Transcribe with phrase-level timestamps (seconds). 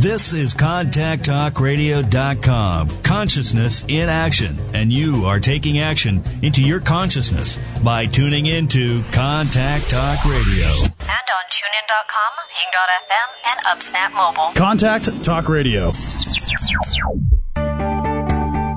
[0.00, 3.02] This is ContactTalkRadio.com.
[3.02, 4.58] Consciousness in action.
[4.72, 10.68] And you are taking action into your consciousness by tuning into Contact Talk Radio.
[10.68, 14.54] And on TuneIn.com, Hing.fm, and UpSnap Mobile.
[14.54, 15.92] Contact Talk Radio.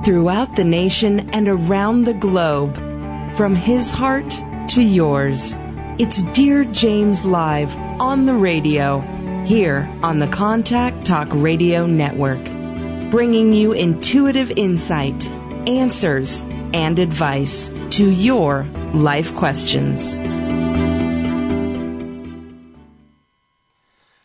[0.04, 2.76] Throughout the nation and around the globe,
[3.34, 4.28] from his heart
[4.68, 5.56] to yours,
[5.98, 9.02] it's Dear James Live on the radio
[9.44, 12.42] here on the Contact Talk Radio Network,
[13.10, 15.30] bringing you intuitive insight,
[15.68, 20.14] answers, and advice to your life questions.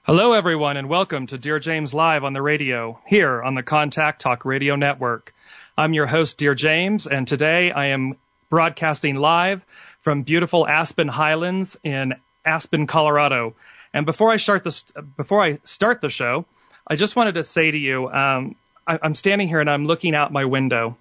[0.03, 4.21] Hello, everyone, and welcome to Dear James Live on the radio here on the Contact
[4.21, 5.33] Talk Radio Network.
[5.77, 8.15] I'm your host, Dear James, and today I am
[8.49, 9.65] broadcasting live
[9.99, 12.15] from beautiful Aspen Highlands in
[12.45, 13.53] Aspen, Colorado.
[13.93, 14.83] And before I start this,
[15.17, 16.45] before I start the show,
[16.87, 18.55] I just wanted to say to you, um,
[18.87, 20.97] I, I'm standing here and I'm looking out my window,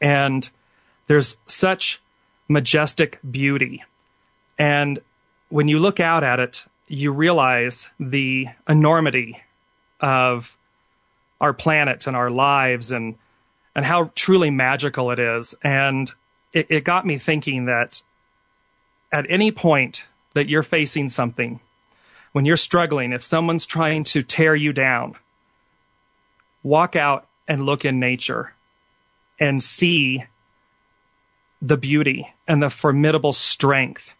[0.00, 0.48] and
[1.06, 2.00] there's such
[2.48, 3.84] majestic beauty.
[4.58, 5.00] And
[5.48, 9.40] when you look out at it, you realize the enormity
[10.00, 10.56] of
[11.40, 13.16] our planet and our lives and
[13.76, 15.54] and how truly magical it is.
[15.62, 16.12] And
[16.52, 18.02] it, it got me thinking that
[19.12, 20.04] at any point
[20.34, 21.60] that you're facing something,
[22.32, 25.14] when you're struggling, if someone's trying to tear you down,
[26.62, 28.54] walk out and look in nature
[29.40, 30.24] and see
[31.60, 34.12] the beauty and the formidable strength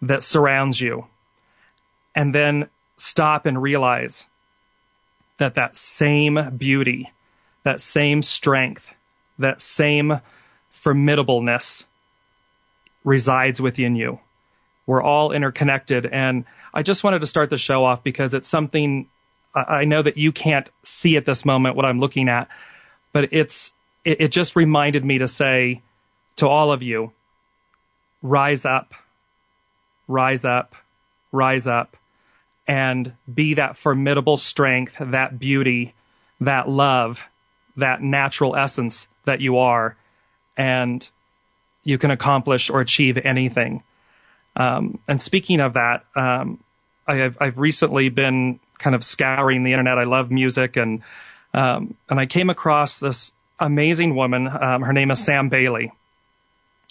[0.00, 1.06] that surrounds you.
[2.14, 4.26] And then stop and realize
[5.38, 7.10] that that same beauty,
[7.62, 8.92] that same strength,
[9.38, 10.20] that same
[10.70, 11.84] formidableness
[13.04, 14.20] resides within you.
[14.86, 16.06] We're all interconnected.
[16.06, 16.44] And
[16.74, 19.08] I just wanted to start the show off because it's something
[19.54, 22.48] I know that you can't see at this moment what I'm looking at,
[23.12, 23.72] but it's,
[24.04, 25.82] it, it just reminded me to say
[26.36, 27.12] to all of you,
[28.22, 28.94] rise up,
[30.08, 30.74] rise up,
[31.32, 31.96] rise up,
[32.66, 35.94] and be that formidable strength, that beauty,
[36.40, 37.22] that love,
[37.76, 39.96] that natural essence that you are,
[40.56, 41.08] and
[41.84, 43.82] you can accomplish or achieve anything.
[44.56, 46.62] Um, and speaking of that, um,
[47.06, 49.98] I have, I've recently been kind of scouring the internet.
[49.98, 51.02] I love music, and
[51.54, 54.48] um, and I came across this amazing woman.
[54.48, 55.92] Um, her name is Sam Bailey,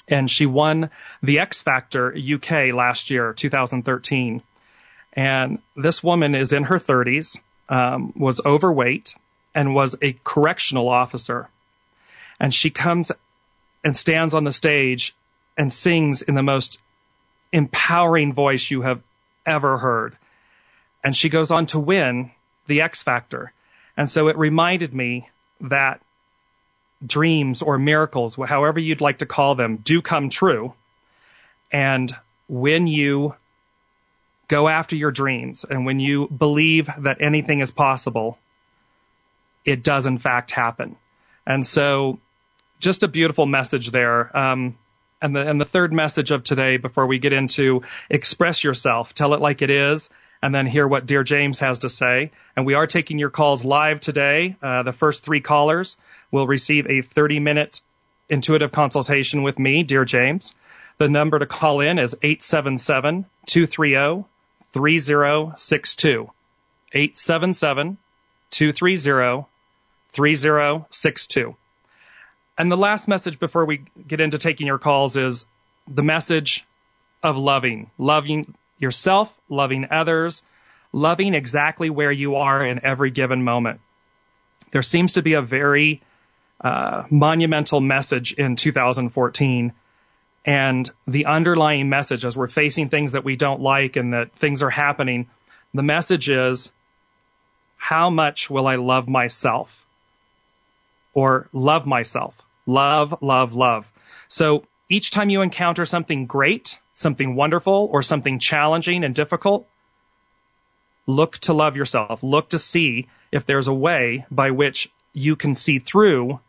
[0.08, 0.90] and she won
[1.22, 4.42] the X Factor UK last year, 2013.
[5.14, 9.16] And this woman is in her 30s, um, was overweight,
[9.54, 11.50] and was a correctional officer.
[12.40, 13.12] And she comes
[13.84, 15.16] and stands on the stage
[15.58, 16.80] and sings in the most
[17.52, 19.02] empowering voice you have
[19.46, 20.18] ever heard.
[21.04, 22.32] And she goes on to win
[22.68, 23.54] the X Factor.
[23.98, 25.30] And so it reminded me
[25.60, 26.02] that
[27.06, 30.74] dreams or miracles, however you'd like to call them, do come true.
[31.72, 32.16] And
[32.48, 33.36] when you
[34.48, 38.38] go after your dreams and when you believe that anything is possible,
[39.66, 40.98] it does in fact happen.
[41.46, 42.20] And so
[42.80, 44.36] just a beautiful message there.
[44.38, 44.78] Um,
[45.22, 49.34] and the and the third message of today, before we get into express yourself, tell
[49.34, 50.10] it like it is,
[50.42, 52.32] and then hear what Dear James has to say.
[52.56, 54.56] And we are taking your calls live today.
[54.62, 55.98] Uh, the first three callers
[56.32, 57.82] will receive a 30 minute
[58.30, 60.54] intuitive consultation with me, Dear James.
[60.98, 64.26] The number to call in is 877 230
[64.74, 66.32] 3062.
[66.94, 67.98] 877
[68.50, 69.46] 230
[70.12, 71.56] 3062.
[72.62, 75.48] And the last message before we get into taking your calls is
[75.88, 76.64] the message
[77.24, 80.44] of loving, loving yourself, loving others,
[80.94, 83.82] loving exactly where you are in every given moment.
[84.70, 86.04] There seems to be a very
[86.64, 89.74] uh, monumental message in 2014.
[90.46, 94.62] And the underlying message as we're facing things that we don't like and that things
[94.62, 95.32] are happening,
[95.74, 96.70] the message is,
[97.78, 99.84] how much will I love myself?
[101.16, 102.36] Or love myself?
[102.66, 103.92] Love, love, love.
[104.28, 109.68] So each time you encounter something great, something wonderful, or something challenging and difficult,
[111.08, 112.22] look to love yourself.
[112.24, 116.40] Look to see if there's a way by which you can see through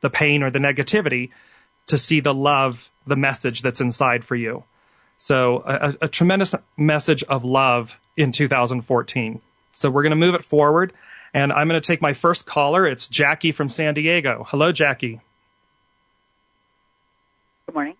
[0.00, 1.30] the pain or the negativity
[1.86, 4.64] to see the love, the message that's inside for you.
[5.16, 9.40] So a, a tremendous message of love in 2014.
[9.74, 10.92] So we're going to move it forward
[11.34, 12.86] and I'm going to take my first caller.
[12.86, 14.46] It's Jackie from San Diego.
[14.48, 15.20] Hello, Jackie.
[17.68, 17.96] Good morning.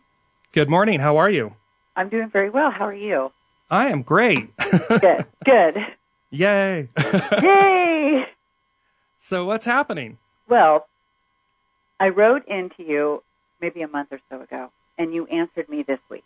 [0.53, 0.99] Good morning.
[0.99, 1.53] How are you?
[1.95, 2.71] I'm doing very well.
[2.71, 3.31] How are you?
[3.71, 4.49] I am great.
[4.57, 5.27] good.
[5.45, 5.77] Good.
[6.31, 6.89] Yay!
[7.43, 8.25] Yay!
[9.19, 10.17] so what's happening?
[10.49, 10.87] Well,
[12.01, 13.23] I wrote into you
[13.61, 16.25] maybe a month or so ago, and you answered me this week.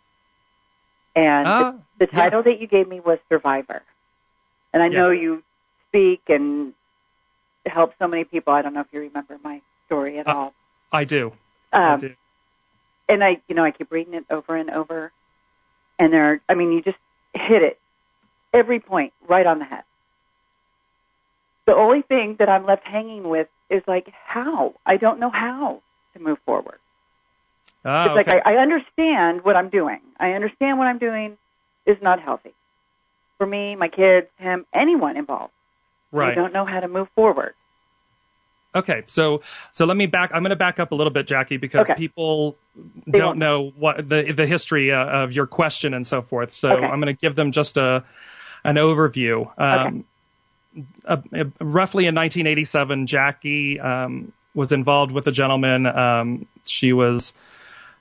[1.13, 2.45] And Ah, the, the title yes.
[2.45, 3.81] that you gave me was Survivor.
[4.73, 5.43] And I know you
[5.89, 6.73] speak and
[7.65, 8.53] help so many people.
[8.53, 10.53] I don't know if you remember my story at Uh, all.
[10.93, 11.33] I do.
[11.73, 12.15] I Um, do.
[13.13, 15.11] And I, you know, I keep reading it over and over.
[15.99, 16.97] And there, I mean, you just
[17.33, 17.79] hit it
[18.53, 19.83] every point right on the head.
[21.65, 24.73] The only thing that I'm left hanging with is like how.
[24.85, 25.81] I don't know how
[26.13, 26.79] to move forward.
[27.85, 28.27] Ah, it's like.
[28.27, 30.01] I, I understand what I'm doing.
[30.19, 31.37] I understand what I'm doing
[31.85, 32.53] is not healthy
[33.37, 35.51] for me, my kids, him, anyone involved.
[36.31, 37.55] I don't know how to move forward.
[38.75, 39.41] Okay, so
[39.71, 40.31] so let me back.
[40.33, 41.93] I'm going to back up a little bit, Jackie, because Okay.
[41.95, 43.39] people They don't won't.
[43.39, 46.51] know what the the history uh, of your question and so forth.
[46.51, 46.87] So Okay.
[46.87, 48.03] I'm going to give them just a
[48.63, 49.47] an overview.
[49.61, 50.05] Um,
[51.05, 55.85] uh, uh, roughly in 1987, Jackie um, was involved with a gentleman.
[55.85, 57.33] Um, she was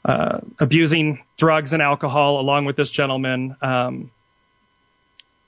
[0.04, 3.56] uh, abusing drugs and alcohol along with this gentleman.
[3.60, 4.10] Um,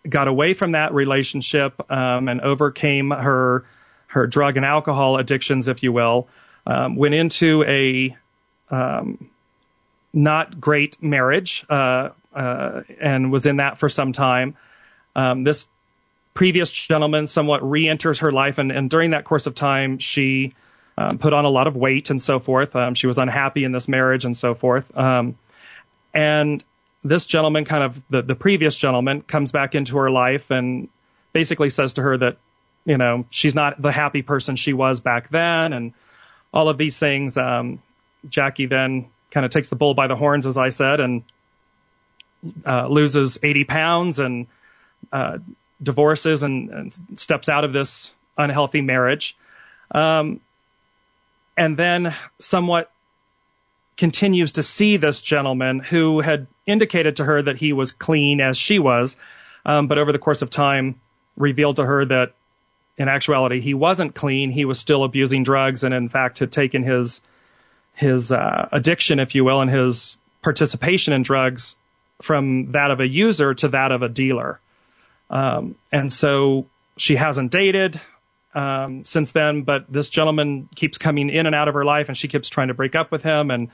[0.08, 3.64] got away from that relationship um, and overcame her
[4.14, 6.28] her drug and alcohol addictions, if you will.
[6.66, 8.16] Um, went into a
[8.70, 9.28] um,
[10.12, 14.56] not great marriage uh, uh, and was in that for some time.
[15.14, 15.68] Um, this
[16.32, 20.54] previous gentleman somewhat re-enters her life, and, and during that course of time, she
[20.96, 22.74] um, put on a lot of weight and so forth.
[22.74, 24.96] Um, she was unhappy in this marriage and so forth.
[24.96, 25.36] Um,
[26.14, 26.64] and
[27.02, 30.88] this gentleman, kind of the, the previous gentleman, comes back into her life and
[31.32, 32.38] basically says to her that,
[32.84, 35.92] you know, she's not the happy person she was back then, and
[36.52, 37.36] all of these things.
[37.36, 37.82] Um,
[38.28, 41.22] Jackie then kind of takes the bull by the horns, as I said, and
[42.66, 44.46] uh, loses 80 pounds and
[45.12, 45.38] uh,
[45.82, 49.36] divorces and, and steps out of this unhealthy marriage.
[49.90, 50.40] Um,
[51.56, 52.90] and then somewhat
[53.96, 58.56] continues to see this gentleman who had indicated to her that he was clean as
[58.58, 59.16] she was,
[59.64, 61.00] um, but over the course of time
[61.36, 62.32] revealed to her that
[62.96, 64.50] in actuality he wasn't clean.
[64.50, 67.20] He was still abusing drugs and in fact had taken his
[67.94, 71.76] his uh, addiction, if you will, and his participation in drugs
[72.20, 74.60] from that of a user to that of a dealer.
[75.30, 78.00] Um, and so she hasn't dated
[78.54, 82.16] um, since then, but this gentleman keeps coming in and out of her life, and
[82.16, 83.68] she keeps trying to break up with him, and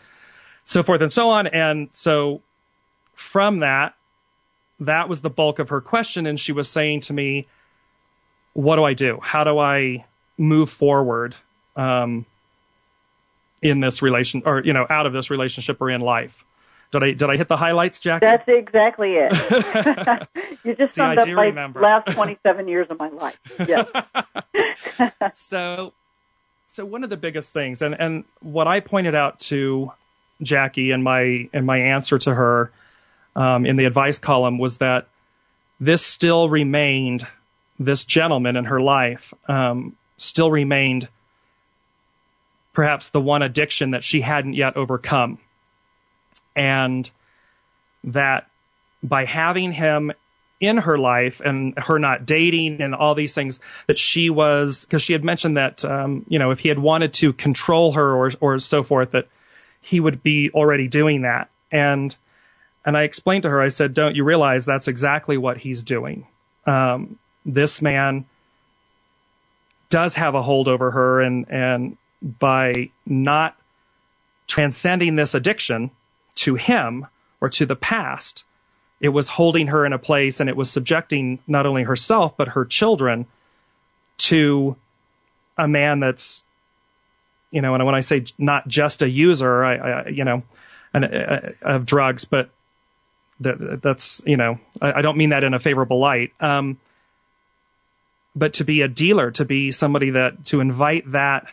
[0.65, 1.47] so forth and so on.
[1.47, 2.41] And so
[3.15, 3.95] from that,
[4.81, 7.47] that was the bulk of her question, and she was saying to me,
[8.55, 9.19] "What do I do?
[9.23, 10.05] How do I
[10.39, 11.35] move forward
[11.77, 12.27] um,
[13.63, 16.45] in this relation, or you know, out of this relationship or in life?"
[16.93, 18.27] Did I did I hit the highlights, Jackie?
[18.27, 19.33] That's exactly it.
[20.65, 21.81] you just See, I summed up my remember.
[21.81, 23.39] last 27 years of my life.
[23.67, 23.87] Yes.
[25.33, 25.93] so
[26.67, 29.93] so one of the biggest things and and what I pointed out to
[30.43, 32.73] Jackie in my in my answer to her
[33.37, 35.07] um, in the advice column was that
[35.79, 37.25] this still remained
[37.81, 41.09] this gentleman in her life um, still remained
[42.75, 45.39] perhaps the one addiction that she hadn't yet overcome.
[46.55, 47.11] And
[48.05, 48.49] that
[49.03, 50.13] by having him
[50.61, 55.01] in her life and her not dating and all these things that she was because
[55.03, 58.31] she had mentioned that um, you know if he had wanted to control her or
[58.41, 59.27] or so forth that
[59.81, 61.51] he would be already doing that.
[61.73, 62.15] And
[62.85, 66.27] and I explained to her I said don't you realize that's exactly what he's doing?
[66.67, 67.19] Um,
[67.55, 68.27] this man
[69.89, 73.57] does have a hold over her and and by not
[74.47, 75.91] transcending this addiction
[76.35, 77.07] to him
[77.41, 78.45] or to the past
[79.01, 82.49] it was holding her in a place and it was subjecting not only herself but
[82.49, 83.27] her children
[84.19, 84.77] to
[85.57, 86.45] a man that's
[87.51, 90.43] you know and when i say not just a user i, I you know
[90.93, 92.51] an, uh, of drugs but
[93.41, 96.33] that, that's you know I, I don't mean that in a favorable light.
[96.41, 96.79] Um,
[98.35, 101.47] but to be a dealer to be somebody that to invite that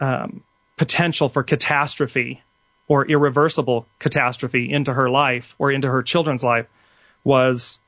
[0.00, 0.42] um,
[0.76, 2.42] potential for catastrophe
[2.88, 6.66] or irreversible catastrophe into her life or into her children's life
[7.22, 7.78] was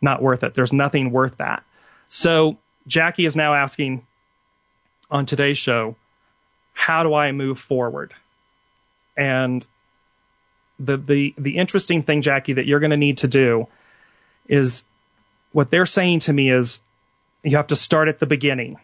[0.00, 0.54] not worth it.
[0.54, 1.62] There's nothing worth that.
[2.08, 4.06] So Jackie is now asking
[5.10, 5.96] on today's show,
[6.72, 8.12] how do I move forward?
[9.16, 9.64] And
[10.78, 13.66] the the the interesting thing, Jackie, that you're going to need to do
[14.46, 14.84] is
[15.56, 16.80] what they're saying to me is
[17.42, 18.78] you have to start at the beginning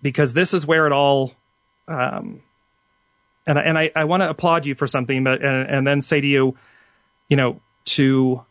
[0.00, 1.34] because this is where it all
[1.86, 2.40] um,
[3.46, 6.00] and I, and I, I want to applaud you for something, but and, and then
[6.00, 6.56] say to you,
[7.28, 8.46] you know, to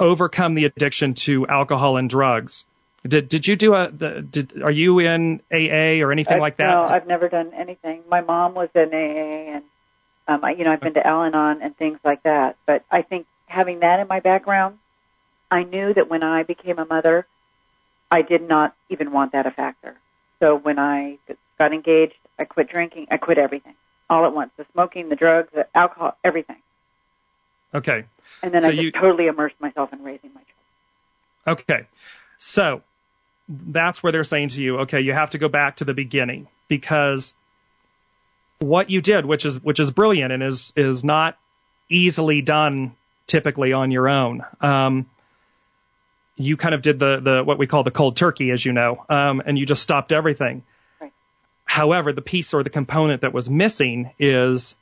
[0.00, 2.64] overcome the addiction to alcohol and drugs.
[3.06, 6.56] Did did you do a the, did are you in AA or anything I, like
[6.56, 6.68] that?
[6.68, 8.02] No, I've never done anything.
[8.10, 9.64] My mom was in AA, and
[10.26, 12.56] um, I, you know, I've been to Al-Anon and things like that.
[12.66, 14.78] But I think having that in my background,
[15.54, 17.26] I knew that when I became a mother,
[18.10, 19.96] I did not even want that a factor.
[20.40, 21.18] So when I
[21.58, 23.06] got engaged, I quit drinking.
[23.10, 23.74] I quit everything
[24.10, 26.56] all at once: the smoking, the drugs, the alcohol, everything.
[27.72, 28.04] Okay.
[28.42, 30.40] And then So I you- totally immersed myself in raising my
[31.46, 31.64] children.
[31.70, 31.86] Okay.
[32.38, 32.82] So
[33.48, 36.48] that's where they're saying to you, okay, you have to go back to the beginning
[36.68, 37.34] because
[38.58, 41.38] what you did, which is which is brilliant and is is not
[41.88, 42.96] easily done
[43.26, 44.44] typically on your own.
[44.60, 45.06] Um,
[46.36, 49.04] you kind of did the the what we call the cold turkey, as you know,
[49.08, 50.62] um, and you just stopped everything.
[51.00, 51.12] Right.
[51.64, 54.74] However, the piece or the component that was missing is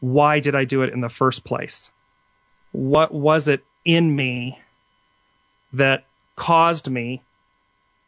[0.00, 1.90] why did I do it in the first place?
[2.72, 4.58] What was it in me
[5.72, 6.04] that
[6.36, 7.22] caused me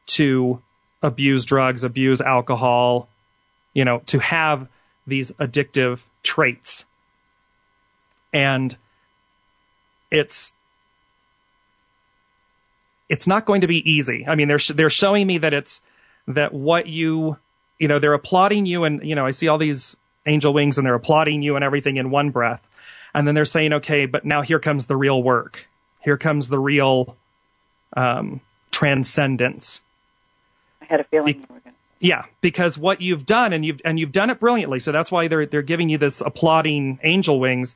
[0.06, 0.62] to
[1.02, 3.08] abuse drugs, abuse alcohol,
[3.74, 4.68] you know, to have
[5.06, 6.84] these addictive traits.
[8.32, 8.76] And
[10.10, 10.52] it's
[13.10, 14.24] it's not going to be easy.
[14.26, 15.82] I mean, they're sh- they're showing me that it's
[16.28, 17.36] that what you
[17.78, 20.86] you know they're applauding you and you know I see all these angel wings and
[20.86, 22.62] they're applauding you and everything in one breath,
[23.12, 25.66] and then they're saying, okay, but now here comes the real work.
[26.02, 27.16] Here comes the real
[27.96, 28.40] um,
[28.70, 29.80] transcendence.
[30.80, 31.70] I had a feeling Be- you were going to.
[32.02, 34.78] Yeah, because what you've done and you've and you've done it brilliantly.
[34.78, 37.74] So that's why they're they're giving you this applauding angel wings.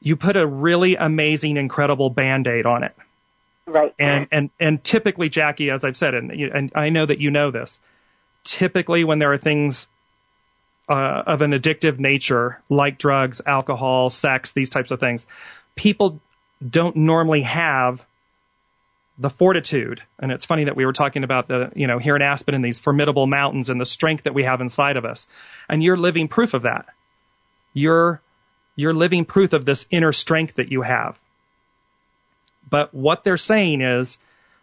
[0.00, 2.94] You put a really amazing, incredible band-aid on it.
[3.66, 3.94] Right.
[3.98, 7.50] And and and typically, Jackie, as I've said, and and I know that you know
[7.50, 7.80] this.
[8.44, 9.86] Typically, when there are things
[10.88, 15.26] uh, of an addictive nature, like drugs, alcohol, sex, these types of things,
[15.76, 16.20] people
[16.68, 18.04] don't normally have
[19.18, 20.02] the fortitude.
[20.18, 22.64] And it's funny that we were talking about the, you know, here in Aspen and
[22.64, 25.26] these formidable mountains and the strength that we have inside of us.
[25.68, 26.86] And you're living proof of that.
[27.74, 28.20] You're,
[28.74, 31.18] you're living proof of this inner strength that you have.
[32.72, 34.16] But what they're saying is,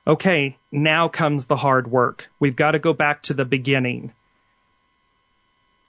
[0.08, 2.28] okay, now comes the hard work.
[2.40, 4.14] We've got to go back to the beginning.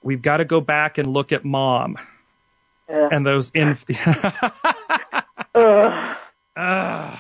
[0.03, 1.97] We've got to go back and look at mom
[2.93, 3.09] Ugh.
[3.11, 3.79] and those in,
[5.55, 7.19] Ugh.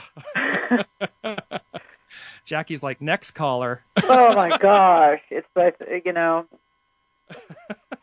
[2.44, 3.82] Jackie's like, next caller.
[4.02, 6.44] oh my gosh, it's like you know,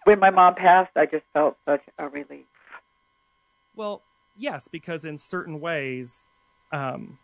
[0.06, 2.46] when my mom passed, I just felt such a relief.
[3.76, 4.02] Well,
[4.36, 6.24] yes, because in certain ways,
[6.72, 7.18] um,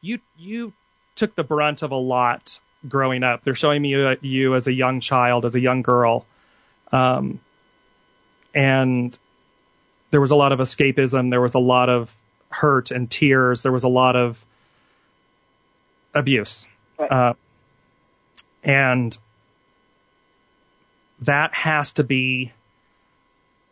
[0.00, 0.72] you you
[1.14, 3.42] took the brunt of a lot growing up.
[3.44, 6.26] They're showing me you, you as a young child, as a young girl,
[6.92, 7.40] um,
[8.54, 9.18] and
[10.10, 11.30] there was a lot of escapism.
[11.30, 12.14] There was a lot of
[12.50, 13.62] hurt and tears.
[13.62, 14.44] There was a lot of
[16.14, 16.66] abuse,
[16.98, 17.10] Right.
[17.10, 17.34] uh,
[18.62, 19.16] and
[21.20, 22.52] that has to be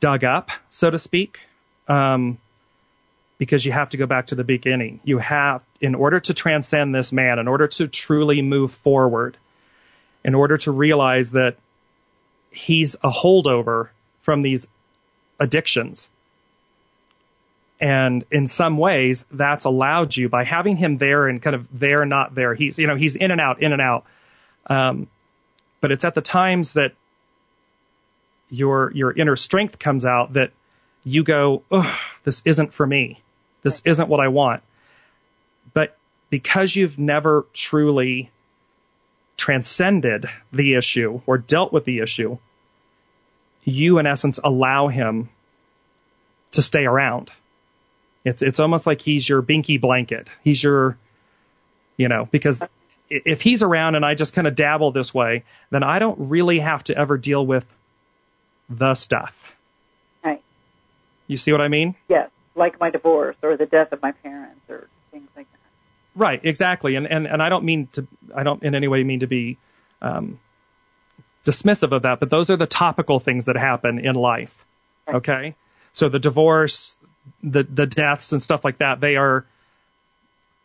[0.00, 1.40] dug up, so to speak,
[1.88, 2.38] um,
[3.38, 5.00] because you have to go back to the beginning.
[5.04, 9.36] You have, in order to transcend this man, in order to truly move forward,
[10.24, 11.56] in order to realize that
[12.50, 13.88] he's a holdover
[14.22, 14.66] from these
[15.38, 16.08] addictions.
[17.78, 22.06] And in some ways, that's allowed you by having him there and kind of there,
[22.06, 22.54] not there.
[22.54, 24.04] He's, you know, he's in and out, in and out.
[24.66, 25.08] Um,
[25.80, 26.94] but it's at the times that
[28.48, 30.52] your your inner strength comes out that
[31.04, 33.20] you go, Ugh, this isn't for me.
[33.66, 34.62] This isn't what I want.
[35.74, 35.98] But
[36.30, 38.30] because you've never truly
[39.36, 42.38] transcended the issue or dealt with the issue,
[43.64, 45.30] you in essence allow him
[46.52, 47.32] to stay around.
[48.24, 50.28] It's it's almost like he's your binky blanket.
[50.44, 50.96] He's your
[51.96, 52.60] you know, because
[53.10, 56.60] if he's around and I just kind of dabble this way, then I don't really
[56.60, 57.66] have to ever deal with
[58.68, 59.34] the stuff.
[60.22, 60.40] Right.
[61.26, 61.96] You see what I mean?
[62.08, 65.58] Yes, like my divorce or the death of my parents or things like that.
[66.14, 66.96] Right, exactly.
[66.96, 69.58] And and and I don't mean to I don't in any way mean to be
[70.02, 70.40] um
[71.44, 74.64] dismissive of that, but those are the topical things that happen in life.
[75.06, 75.16] Right.
[75.16, 75.54] Okay?
[75.92, 76.96] So the divorce,
[77.42, 79.46] the the deaths and stuff like that, they are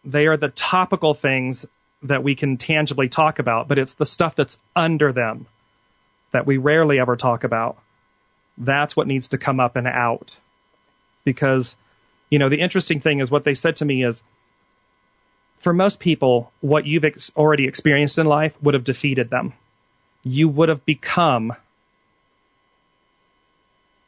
[0.03, 1.65] they are the topical things
[2.03, 5.45] that we can tangibly talk about, but it's the stuff that's under them
[6.31, 7.77] that we rarely ever talk about.
[8.57, 10.38] That's what needs to come up and out.
[11.24, 11.75] Because,
[12.32, 14.24] you know, the interesting thing is what they said to me is
[15.60, 19.54] for most people, what you've ex- already experienced in life would have defeated them.
[20.24, 21.54] You would have become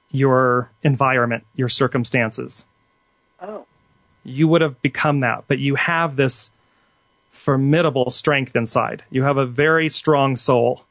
[0.10, 2.65] your environment, your circumstances.
[3.39, 3.65] Oh,
[4.24, 5.44] you would have become that.
[5.48, 6.50] But you have this
[7.32, 9.03] formidable strength inside.
[9.12, 10.86] You have a very strong soul.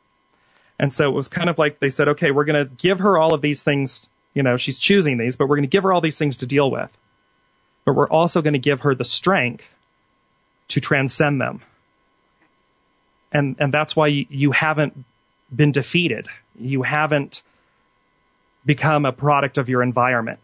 [0.79, 3.17] And so it was kind of like they said, okay, we're going to give her
[3.17, 4.11] all of these things.
[4.35, 6.47] You know, she's choosing these, but we're going to give her all these things to
[6.47, 6.97] deal with.
[7.85, 9.65] But we're also going to give her the strength
[10.69, 11.63] to transcend them.
[13.33, 15.05] And, and that's why you, you haven't
[15.55, 16.29] been defeated.
[16.59, 17.43] You haven't
[18.65, 20.39] become a product of your environment.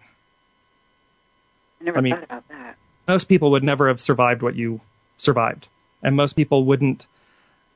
[1.81, 2.77] I never I mean- thought about that.
[3.07, 4.81] most people would never have survived what you
[5.17, 5.69] survived,
[6.03, 7.07] and most people wouldn't.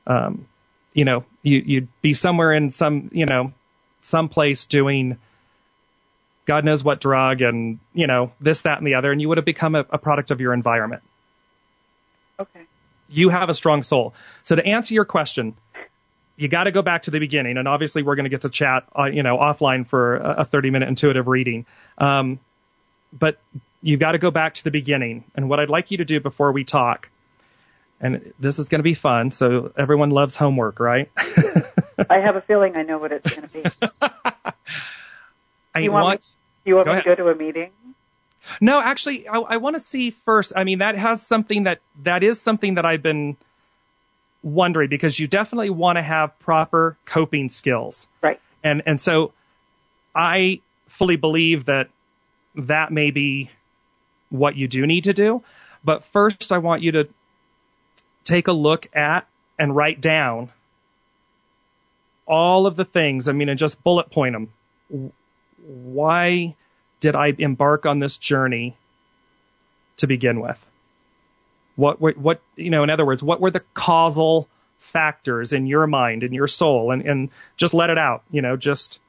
[0.05, 0.47] Um,
[0.93, 3.53] you know, you, you'd be somewhere in some, you know,
[4.01, 5.17] some place doing
[6.45, 9.37] God knows what drug and you know this, that, and the other, and you would
[9.37, 11.03] have become a, a product of your environment.
[12.39, 12.61] Okay.
[13.09, 14.13] You have a strong soul.
[14.43, 15.55] So to answer your question,
[16.35, 18.49] you got to go back to the beginning, and obviously we're going to get to
[18.49, 21.65] chat, uh, you know, offline for a, a thirty-minute intuitive reading.
[21.97, 22.39] Um,
[23.11, 23.39] but
[23.81, 25.25] you got to go back to the beginning.
[25.35, 27.09] And what I'd like you to do before we talk,
[28.01, 29.31] and this is going to be fun.
[29.31, 31.11] So everyone loves homework, right?
[32.09, 34.49] I have a feeling I know what it's going to be.
[35.75, 36.19] I you want want.
[36.21, 36.25] me-
[36.65, 37.71] You want Go me to go to a meeting?
[38.59, 40.51] No, actually, I, I want to see first.
[40.55, 43.37] I mean, that has something that that is something that I've been
[44.41, 48.07] wondering because you definitely want to have proper coping skills.
[48.21, 48.39] Right.
[48.63, 49.31] and and so
[50.13, 51.89] I fully believe that
[52.55, 53.49] that may be
[54.29, 55.41] what you do need to do.
[55.83, 57.07] But first, I want you to
[58.25, 59.27] take a look at
[59.57, 60.49] and write down
[62.25, 63.27] all of the things.
[63.27, 65.13] I mean, and just bullet point them.
[65.65, 66.55] Why
[66.99, 68.77] did I embark on this journey
[69.97, 70.63] to begin with?
[71.75, 72.83] What were, what you know?
[72.83, 74.47] In other words, what were the causal
[74.79, 78.23] factors in your mind, in your soul, and and just let it out.
[78.31, 78.99] You know, just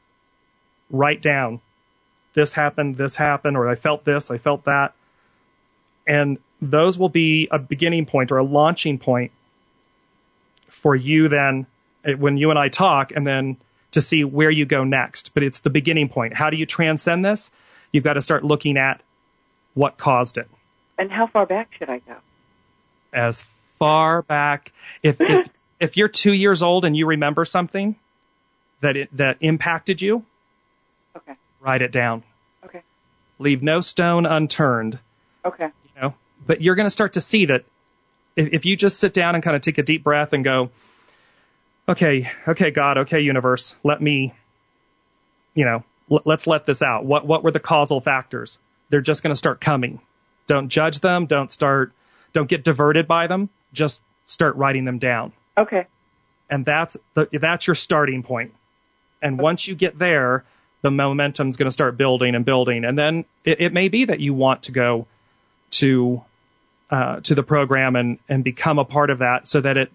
[0.91, 1.61] write down
[2.35, 4.95] this happened, this happened, or I felt this, I felt that,
[6.07, 9.31] and those will be a beginning point or a launching point
[10.69, 11.29] for you.
[11.29, 11.67] Then,
[12.05, 13.57] eh, when you and I talk, and then
[13.95, 15.33] to see where you go next.
[15.35, 16.35] But it's the beginning point.
[16.35, 17.51] How do you transcend this?
[17.93, 19.01] You've got to start looking at
[19.75, 20.49] what caused it
[20.99, 22.15] And how far back should I go?
[23.13, 23.45] as
[23.79, 25.49] far back if if,
[25.81, 27.97] if you're two years old and you remember something
[28.81, 30.25] that it, that impacted you,
[31.17, 31.35] Okay.
[31.61, 32.23] write it down.
[32.65, 32.83] Okay.
[33.39, 34.99] Leave no stone unturned.
[35.45, 35.69] Okay.
[35.95, 36.15] You know,
[36.47, 37.65] but you're going to start to see that
[38.37, 40.71] if, if you just sit down and kind of take a deep breath and go,
[41.89, 44.35] okay, okay, God, okay, universe, let me,
[45.55, 47.05] you know, l- let's let this out.
[47.05, 48.59] What what were the causal factors?
[48.91, 50.01] They're just going to start coming.
[50.47, 51.27] Don't judge them.
[51.27, 51.93] Don't start.
[52.33, 53.49] Don't get diverted by them.
[53.73, 55.87] Just start writing them down Okay.
[56.49, 58.55] and that's the, that's your starting point.
[59.21, 60.45] And once you get there,
[60.83, 64.21] the momentum's going to start building and building, and then it, it may be that
[64.21, 65.07] you want to go
[65.73, 66.23] to
[66.91, 69.93] uh, to the program and and become a part of that, so that it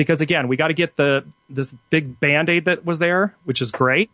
[0.00, 3.60] because again, we got to get the this big band aid that was there, which
[3.60, 4.10] is great.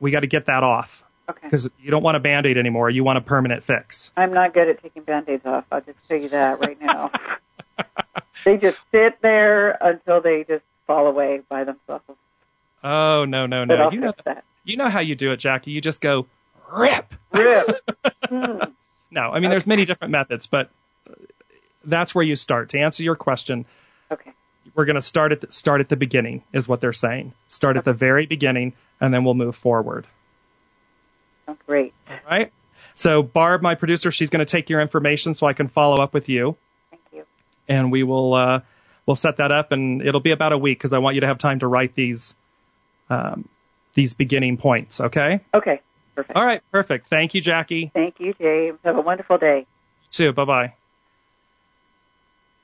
[0.00, 1.40] We got to get that off Okay.
[1.46, 2.90] because you don't want a band aid anymore.
[2.90, 4.10] You want a permanent fix.
[4.18, 5.64] I'm not good at taking band-aids off.
[5.72, 7.10] I'll just tell you that right now.
[8.44, 12.04] they just sit there until they just fall away by themselves.
[12.84, 13.84] Oh no no But no!
[13.84, 14.44] I'll You know that.
[14.64, 15.70] you know how you do it, Jackie.
[15.70, 16.26] You just go
[16.70, 17.14] rip.
[17.32, 17.80] Rip.
[18.28, 18.58] Hmm.
[19.10, 20.70] No, I mean, there's many different methods, but
[21.84, 22.68] that's where you start.
[22.68, 23.64] To answer your question,
[24.12, 24.30] Okay.
[24.74, 27.32] We're going to start at the, start at the beginning, is what they're saying.
[27.48, 30.06] Start at the very beginning, and then we'll move forward.
[31.48, 31.92] Oh, great.
[32.08, 32.52] All right.
[32.94, 36.12] So Barb, my producer, she's going to take your information so I can follow up
[36.12, 36.56] with you,
[36.90, 37.24] Thank you.
[37.68, 38.60] and we will uh,
[39.06, 41.26] we'll set that up, and it'll be about a week because I want you to
[41.26, 42.34] have time to write these
[43.08, 43.48] um,
[43.94, 45.00] these beginning points.
[45.00, 45.40] Okay.
[45.54, 45.80] Okay.
[46.14, 46.36] Perfect.
[46.36, 46.60] All right.
[46.70, 47.08] Perfect.
[47.08, 47.90] Thank you, Jackie.
[47.94, 48.78] Thank you, James.
[48.84, 49.66] Have a wonderful day.
[50.10, 50.32] too.
[50.32, 50.74] Bye bye.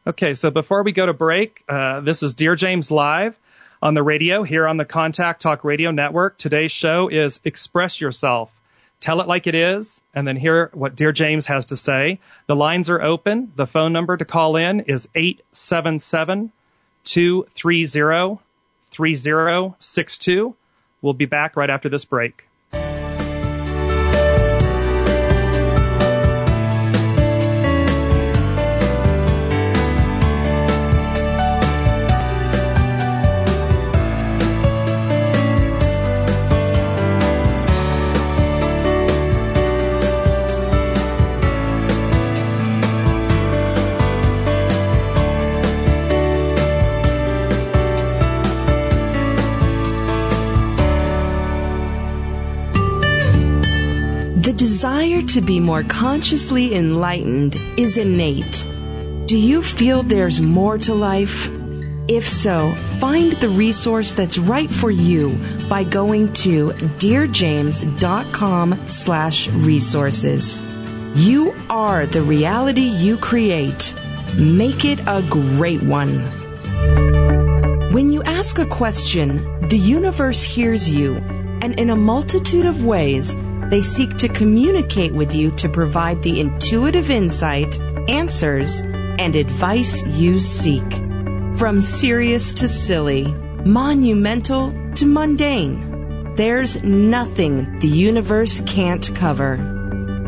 [0.08, 3.36] Okay, so before we go to break, uh, this is Dear James Live
[3.82, 6.38] on the radio here on the Contact Talk Radio Network.
[6.38, 8.52] Today's show is Express Yourself.
[9.00, 12.20] Tell it like it is, and then hear what Dear James has to say.
[12.46, 13.50] The lines are open.
[13.56, 16.52] The phone number to call in is 877
[17.02, 18.38] 230
[18.92, 20.54] 3062.
[21.02, 22.45] We'll be back right after this break.
[55.36, 58.64] To be more consciously enlightened is innate.
[59.26, 61.50] Do you feel there's more to life?
[62.08, 66.70] If so, find the resource that's right for you by going to
[67.04, 70.62] dearjames.com slash resources.
[71.14, 73.94] You are the reality you create.
[74.38, 76.14] Make it a great one.
[77.92, 81.16] When you ask a question, the universe hears you,
[81.60, 83.36] and in a multitude of ways,
[83.70, 88.80] they seek to communicate with you to provide the intuitive insight, answers,
[89.18, 90.84] and advice you seek.
[91.56, 93.24] From serious to silly,
[93.64, 99.56] monumental to mundane, there's nothing the universe can't cover.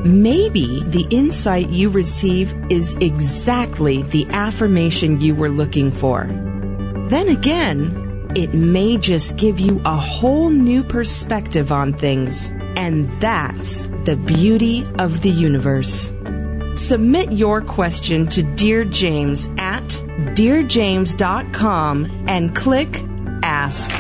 [0.05, 6.25] Maybe the insight you receive is exactly the affirmation you were looking for.
[7.09, 12.51] Then again, it may just give you a whole new perspective on things.
[12.79, 16.13] And that's the beauty of the universe.
[16.75, 19.83] Submit your question to Dear James at
[20.39, 23.05] dearjames.com and click
[23.43, 23.91] Ask.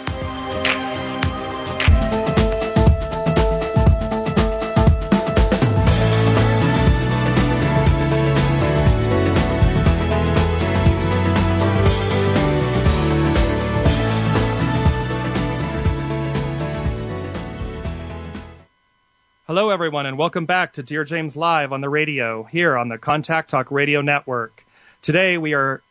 [19.98, 23.50] Everyone, and welcome back to Dear James Live on the radio here on the Contact
[23.50, 24.64] Talk Radio Network.
[25.02, 25.82] Today we are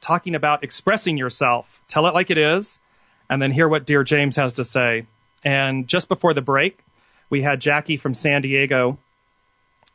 [0.00, 1.80] talking about expressing yourself.
[1.88, 2.78] Tell it like it is,
[3.28, 5.06] and then hear what Dear James has to say.
[5.42, 6.78] And just before the break,
[7.28, 8.98] we had Jackie from San Diego,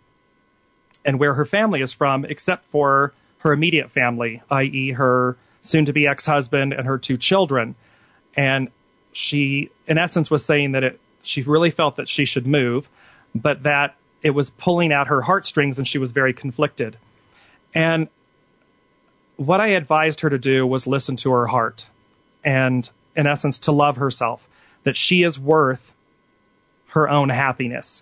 [1.05, 5.93] and where her family is from, except for her immediate family, i.e., her soon to
[5.93, 7.75] be ex husband and her two children.
[8.36, 8.69] And
[9.12, 12.89] she, in essence, was saying that it, she really felt that she should move,
[13.36, 16.97] but that it was pulling at her heartstrings and she was very conflicted.
[17.75, 18.07] And
[19.36, 21.88] what I advised her to do was listen to her heart
[22.43, 24.47] and, in essence, to love herself,
[24.83, 25.91] that she is worth
[26.88, 28.01] her own happiness.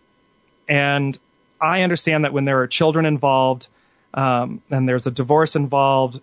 [0.70, 1.18] And
[1.60, 3.68] I understand that when there are children involved
[4.14, 6.22] um, and there's a divorce involved,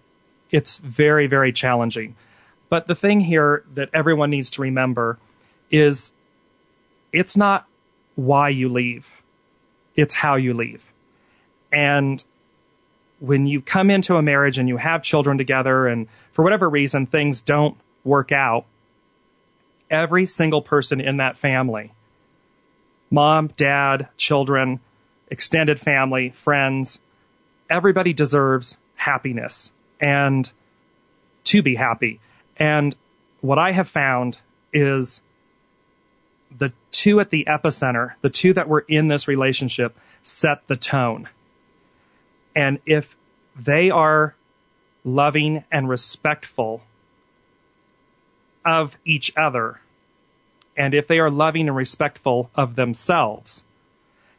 [0.50, 2.14] it's very, very challenging.
[2.68, 5.18] But the thing here that everyone needs to remember
[5.70, 6.12] is
[7.12, 7.66] it's not
[8.14, 9.10] why you leave
[9.98, 10.80] it's how you leave.
[11.72, 12.22] And
[13.18, 17.04] when you come into a marriage and you have children together and for whatever reason
[17.04, 18.64] things don't work out,
[19.90, 21.92] every single person in that family,
[23.10, 24.78] mom, dad, children,
[25.32, 27.00] extended family, friends,
[27.68, 30.52] everybody deserves happiness and
[31.42, 32.20] to be happy.
[32.56, 32.94] And
[33.40, 34.38] what I have found
[34.72, 35.20] is
[36.56, 41.28] the two at the epicenter, the two that were in this relationship, set the tone.
[42.54, 43.16] And if
[43.58, 44.34] they are
[45.04, 46.82] loving and respectful
[48.64, 49.80] of each other,
[50.76, 53.62] and if they are loving and respectful of themselves,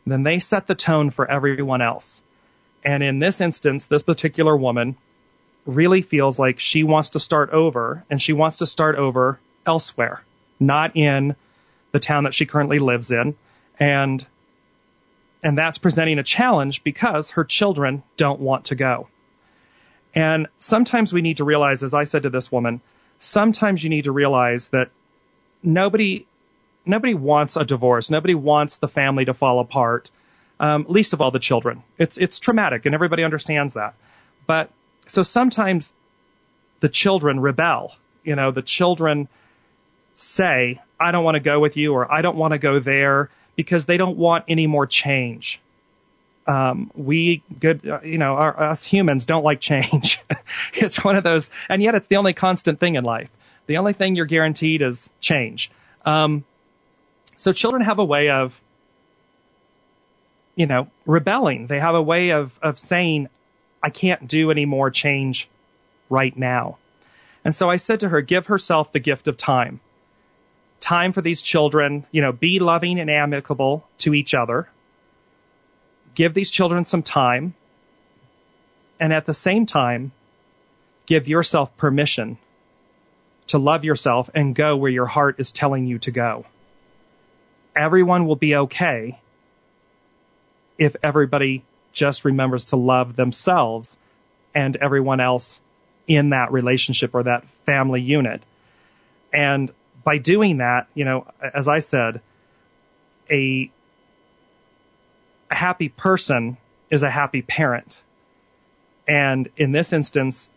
[0.06, 2.22] then they set the tone for everyone else.
[2.84, 4.96] And in this instance, this particular woman
[5.66, 10.24] really feels like she wants to start over, and she wants to start over elsewhere,
[10.60, 11.36] not in
[11.92, 13.36] the town that she currently lives in,
[13.80, 14.26] and
[15.42, 19.08] and that's presenting a challenge because her children don't want to go.
[20.14, 22.82] And sometimes we need to realize, as I said to this woman,
[23.20, 24.90] sometimes you need to realize that
[25.64, 26.26] nobody
[26.86, 28.10] nobody wants a divorce.
[28.10, 30.10] Nobody wants the family to fall apart.
[30.60, 31.84] Um, least of all the children.
[31.98, 33.94] It's it's traumatic, and everybody understands that.
[34.46, 34.72] But
[35.08, 35.94] so sometimes
[36.82, 37.96] the children rebel.
[38.24, 39.30] You know, the children
[40.16, 43.30] say, "I don't want to go with you," or "I don't want to go there,"
[43.56, 45.60] because they don't want any more change.
[46.48, 50.20] Um, we good, uh, you know, our, us humans don't like change.
[50.74, 53.30] it's one of those, and yet it's the only constant thing in life.
[53.68, 55.70] The only thing you're guaranteed is change.
[56.04, 56.44] Um,
[57.38, 58.60] so children have a way of,
[60.56, 61.68] you know, rebelling.
[61.68, 63.30] They have a way of, of saying,
[63.84, 65.48] I can't do any more change
[66.10, 66.80] right now.
[67.46, 69.80] And so I said to her, give herself the gift of time.
[70.80, 74.70] Time for these children, you know, be loving and amicable to each other.
[76.16, 77.54] Give these children some time.
[79.00, 80.12] And at the same time,
[81.06, 82.38] give yourself permission
[83.48, 86.46] to love yourself and go where your heart is telling you to go.
[87.76, 89.20] Everyone will be okay
[90.78, 93.98] if everybody just remembers to love themselves
[94.54, 95.60] and everyone else
[96.08, 98.42] in that relationship or that family unit.
[99.34, 99.72] And
[100.04, 102.22] by doing that, you know, as I said,
[103.30, 103.70] a,
[105.52, 106.58] happy person
[106.90, 108.00] is a happy parent.
[109.08, 110.50] And in this instance,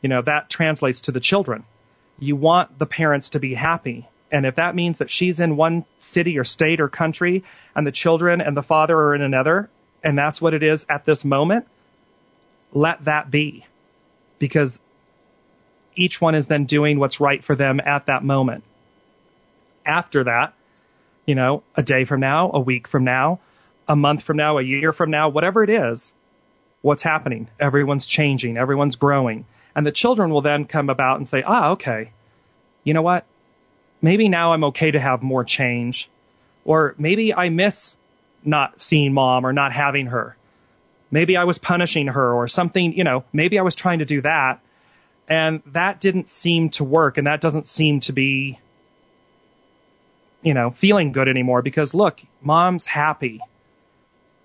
[0.00, 1.64] you know, that translates to the children.
[2.18, 4.08] You want the parents to be happy.
[4.30, 7.92] And if that means that she's in one city or state or country and the
[7.92, 9.68] children and the father are in another,
[10.02, 11.66] and that's what it is at this moment,
[12.72, 13.66] let that be.
[14.38, 14.78] Because
[15.94, 18.64] each one is then doing what's right for them at that moment.
[19.84, 20.54] After that,
[21.26, 23.40] you know, a day from now, a week from now,
[23.88, 26.12] a month from now, a year from now, whatever it is,
[26.82, 27.48] what's happening?
[27.58, 29.44] Everyone's changing, everyone's growing.
[29.74, 32.12] And the children will then come about and say, ah, okay,
[32.84, 33.24] you know what?
[34.00, 36.08] Maybe now I'm okay to have more change.
[36.64, 37.96] Or maybe I miss
[38.44, 40.36] not seeing mom or not having her.
[41.10, 44.22] Maybe I was punishing her or something, you know, maybe I was trying to do
[44.22, 44.60] that.
[45.32, 47.16] And that didn't seem to work.
[47.16, 48.58] And that doesn't seem to be,
[50.42, 53.40] you know, feeling good anymore because look, mom's happy.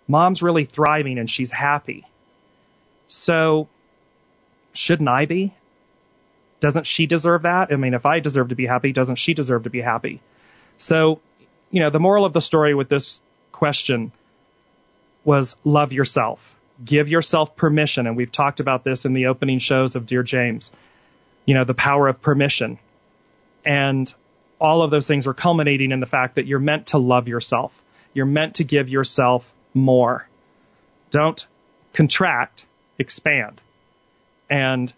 [0.08, 2.08] Mom's really thriving and she's happy.
[3.10, 3.68] So
[4.72, 5.54] shouldn't I be?
[6.62, 7.74] Doesn't she deserve that?
[7.74, 10.22] I mean, if I deserve to be happy, doesn't she deserve to be happy?
[10.78, 11.20] So,
[11.70, 13.20] you know, the moral of the story with this
[13.52, 14.14] question
[15.26, 16.57] was love yourself.
[16.84, 18.08] Give yourself permission.
[18.08, 20.72] And we've talked about this in the opening shows of Dear James.
[21.46, 22.80] You know, the power of permission.
[23.66, 24.14] And
[24.60, 27.72] all of those things are culminating in the fact that you're meant to love yourself.
[28.14, 30.28] You're meant to give yourself more.
[31.10, 31.48] Don't
[31.94, 32.66] contract,
[33.00, 33.62] expand
[34.50, 34.94] and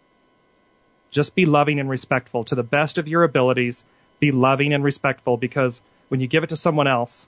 [1.12, 3.84] just be loving and respectful to the best of your abilities.
[4.20, 7.28] Be loving and respectful because when you give it to someone else,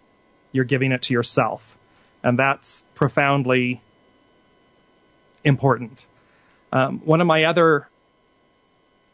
[0.51, 1.77] you're giving it to yourself.
[2.23, 3.81] And that's profoundly
[5.43, 6.05] important.
[6.71, 7.87] Um, one of my other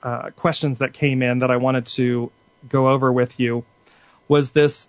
[0.04, 2.32] uh, questions that came in that I wanted to
[2.70, 3.66] go over with you
[4.28, 4.88] was this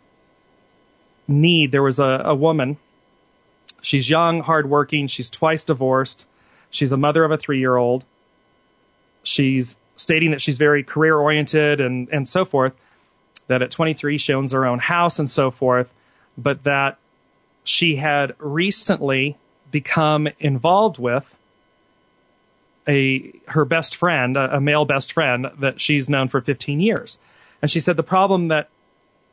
[1.27, 1.73] need.
[1.73, 2.77] There was a, a woman.
[3.81, 5.07] She's young, hardworking.
[5.07, 6.27] She's twice divorced.
[6.71, 8.05] She's a mother of a three year old.
[9.23, 12.73] She's stating that she's very career oriented and, and so forth.
[13.47, 15.93] That at 23 she owns her own house and so forth,
[16.37, 16.99] but that
[17.65, 19.39] she had recently
[19.71, 21.35] become involved with
[22.89, 27.19] a her best friend, a, a male best friend that she's known for 15 years.
[27.61, 28.71] And she said the problem that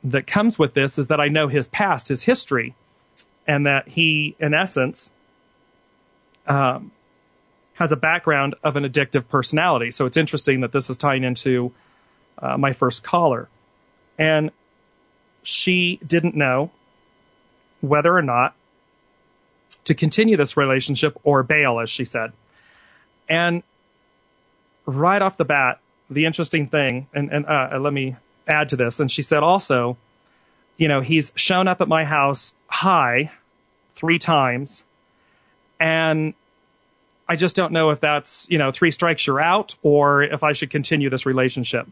[0.03, 2.75] that comes with this is that I know his past, his history,
[3.47, 5.09] and that he, in essence,
[6.47, 6.91] um,
[7.73, 9.91] has a background of an addictive personality.
[9.91, 11.73] So it's interesting that this is tying into
[12.37, 13.49] uh, my first caller.
[14.17, 14.51] And
[15.43, 16.71] she didn't know
[17.81, 18.55] whether or not
[19.85, 22.33] to continue this relationship or bail, as she said.
[23.29, 23.63] And
[24.85, 28.15] right off the bat, the interesting thing, and, and uh, let me
[28.47, 29.97] add to this, and she said also,
[30.77, 33.31] you know, he's shown up at my house high
[33.95, 34.83] three times,
[35.79, 36.33] and
[37.27, 40.53] I just don't know if that's, you know, three strikes you're out or if I
[40.53, 41.87] should continue this relationship.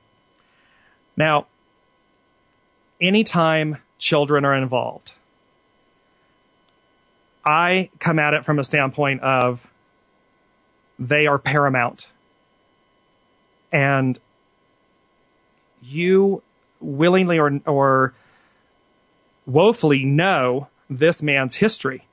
[1.17, 1.47] Now,
[3.01, 5.13] anytime children are involved,
[7.45, 9.67] I come at it from a standpoint of
[10.97, 12.07] they are paramount.
[13.71, 14.19] And
[15.81, 16.41] you
[16.79, 18.13] willingly or, or
[19.45, 22.07] woefully know this man's history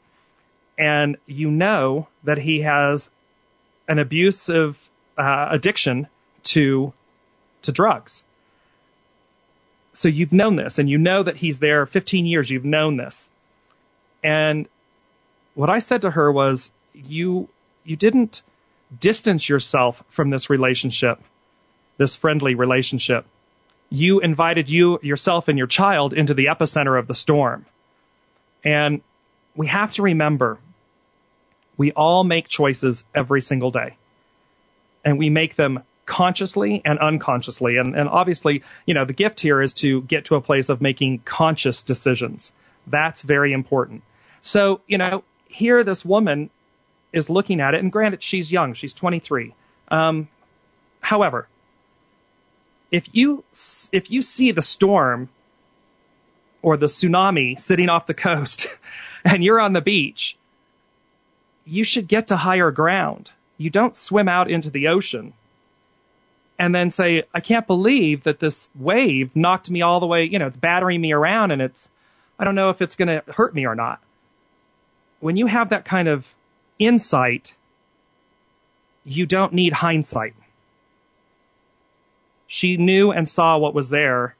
[0.78, 3.10] and you know that he has
[3.88, 4.88] an abusive
[5.18, 6.08] uh, addiction
[6.42, 6.92] to
[7.62, 8.24] to drugs.
[9.92, 12.48] so you've known this and you know that he's there 15 years.
[12.48, 13.28] You've known this.
[14.24, 14.66] And
[15.60, 17.50] what I said to her was, you,
[17.84, 18.40] you didn't
[18.98, 21.20] distance yourself from this relationship,
[21.98, 23.26] this friendly relationship.
[23.90, 27.66] You invited you, yourself and your child into the epicenter of the storm.
[28.64, 29.02] And
[29.54, 30.56] we have to remember
[31.76, 33.98] we all make choices every single day.
[35.04, 37.76] And we make them consciously and unconsciously.
[37.76, 40.80] And, and obviously, you know, the gift here is to get to a place of
[40.80, 42.54] making conscious decisions.
[42.86, 44.02] That's very important.
[44.40, 46.50] So, you know, here this woman
[47.12, 49.54] is looking at it, and granted, she's young, she's 23.
[49.88, 50.28] Um,
[51.00, 51.48] however,
[52.90, 53.44] if you
[53.92, 55.28] if you see the storm
[56.62, 58.68] or the tsunami sitting off the coast,
[59.24, 60.36] and you're on the beach,
[61.64, 63.32] you should get to higher ground.
[63.58, 65.34] You don't swim out into the ocean
[66.58, 70.38] and then say, I can't believe that this wave knocked me all the way, you
[70.38, 71.88] know, it's battering me around and it's,
[72.38, 74.00] I don't know if it's going to hurt me or not.
[75.20, 76.34] When you have that kind of
[76.78, 77.54] insight,
[79.04, 80.34] you don't need hindsight.
[82.46, 84.34] She knew and saw what was there,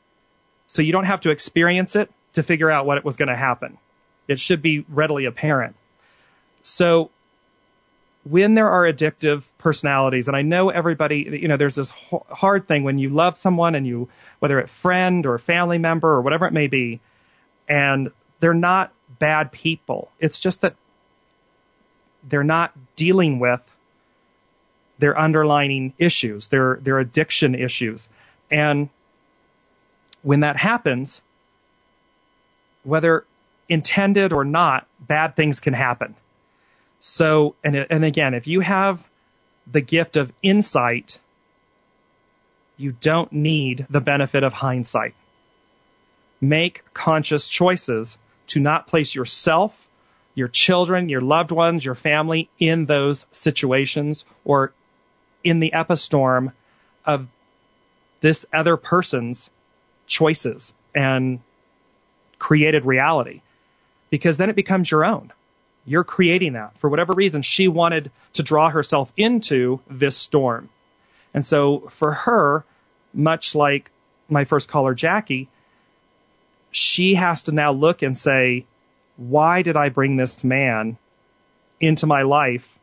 [0.67, 3.37] so you don't have to experience it to figure out what it was going to
[3.37, 3.79] happen.
[4.27, 5.77] It should be readily apparent.
[6.63, 7.11] So
[8.25, 11.91] when there are addictive personalities, and I know everybody, you know, there's this
[12.31, 14.09] hard thing when you love someone and you,
[14.41, 17.01] whether it's friend or family member or whatever it may be,
[17.69, 20.11] and they're not bad people.
[20.19, 20.75] It's just that
[22.29, 23.61] they're not dealing with
[24.99, 28.09] their underlying issues, their their addiction issues.
[28.51, 28.89] And
[30.23, 31.23] when that happens,
[32.83, 33.25] whether
[33.69, 36.17] intended or not, bad things can happen.
[37.01, 39.09] So, and and again, if you have
[39.71, 41.21] the gift of insight,
[42.77, 45.15] you don't need the benefit of hindsight.
[46.41, 48.19] Make conscious choices
[48.51, 49.89] to not place yourself
[50.35, 54.73] your children, your loved ones, your family in those situations or
[55.43, 56.53] in the epistorm
[57.05, 57.27] of
[58.21, 59.51] this other person's
[60.07, 61.41] choices and
[62.39, 63.43] created reality.
[64.09, 65.33] Because then it becomes your own.
[65.85, 66.79] You're creating that.
[66.79, 70.69] For whatever reason, she wanted to draw herself into this storm.
[71.33, 72.65] And so for her,
[73.13, 73.91] much like
[74.29, 75.49] my first caller, Jackie,
[76.71, 78.67] she has to now look and say,
[79.17, 80.97] why did I bring this man
[81.81, 82.79] into my life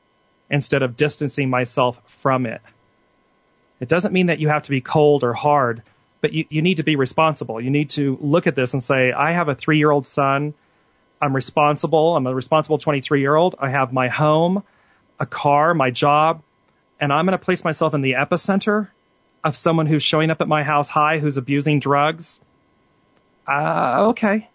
[0.49, 2.61] instead of distancing myself from it?
[3.79, 5.83] It doesn't mean that you have to be cold or hard,
[6.21, 7.61] but you, you need to be responsible.
[7.61, 10.53] You need to look at this and say, I have a three year old son.
[11.21, 12.15] I'm responsible.
[12.15, 13.55] I'm a responsible 23 year old.
[13.59, 14.63] I have my home,
[15.19, 16.41] a car, my job,
[16.99, 18.89] and I'm going to place myself in the epicenter
[19.43, 22.39] of someone who's showing up at my house high, who's abusing drugs.
[23.47, 24.49] Uh, okay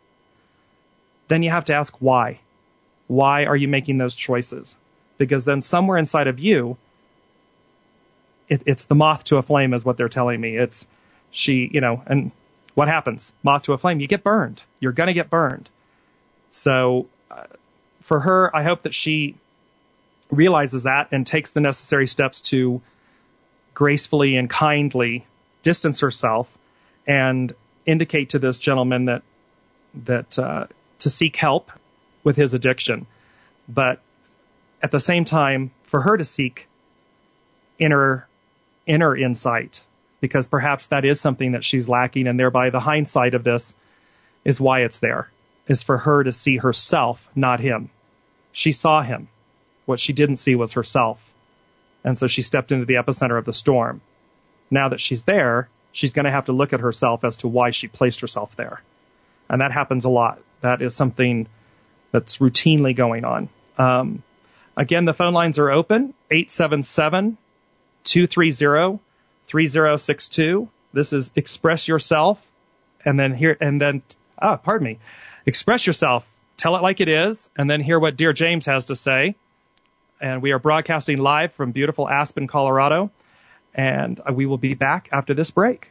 [1.32, 2.40] then you have to ask why.
[3.06, 4.76] Why are you making those choices?
[5.16, 6.76] Because then somewhere inside of you,
[8.48, 10.56] it, it's the moth to a flame, is what they're telling me.
[10.58, 10.86] It's
[11.30, 12.32] she, you know, and
[12.74, 13.32] what happens?
[13.42, 14.62] Moth to a flame, you get burned.
[14.78, 15.70] You're going to get burned.
[16.50, 17.44] So uh,
[18.02, 19.36] for her, I hope that she
[20.30, 22.82] realizes that and takes the necessary steps to
[23.72, 25.26] gracefully and kindly
[25.62, 26.46] distance herself
[27.06, 27.54] and
[27.86, 29.22] indicate to this gentleman that
[30.04, 30.66] that uh,
[30.98, 31.70] to seek help
[32.24, 33.06] with his addiction,
[33.68, 34.00] but
[34.82, 36.68] at the same time, for her to seek
[37.78, 38.26] inner
[38.86, 39.84] inner insight,
[40.20, 43.74] because perhaps that is something that she's lacking, and thereby the hindsight of this
[44.44, 45.30] is why it's there,
[45.68, 47.90] is for her to see herself, not him.
[48.50, 49.28] She saw him.
[49.84, 51.32] What she didn't see was herself.
[52.04, 54.00] And so she stepped into the epicenter of the storm.
[54.70, 57.70] Now that she's there, she's going to have to look at herself as to why
[57.70, 58.82] she placed herself there.
[59.48, 60.40] And that happens a lot.
[60.62, 61.46] That is something
[62.10, 63.48] that's routinely going on.
[63.78, 64.22] Um,
[64.76, 67.36] again, the phone lines are open 877
[68.04, 69.00] 230
[69.46, 70.68] 3062.
[70.92, 72.40] This is Express Yourself.
[73.04, 74.02] And then here, and then,
[74.40, 74.98] ah, pardon me.
[75.44, 76.24] Express yourself.
[76.56, 79.34] Tell it like it is, and then hear what Dear James has to say.
[80.20, 83.10] And we are broadcasting live from beautiful Aspen, Colorado.
[83.74, 85.90] And we will be back after this break.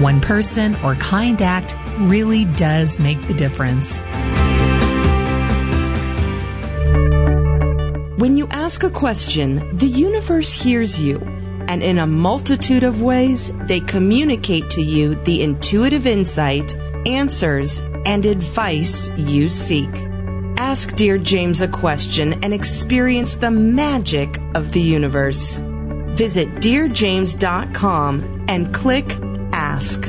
[0.00, 4.00] One person or kind act really does make the difference.
[8.18, 11.18] When you ask a question, the universe hears you,
[11.68, 16.76] and in a multitude of ways, they communicate to you the intuitive insight,
[17.06, 19.90] answers, and advice you seek.
[20.56, 25.62] Ask Dear James a question and experience the magic of the universe.
[26.16, 29.16] Visit DearJames.com and click
[29.52, 30.08] Ask.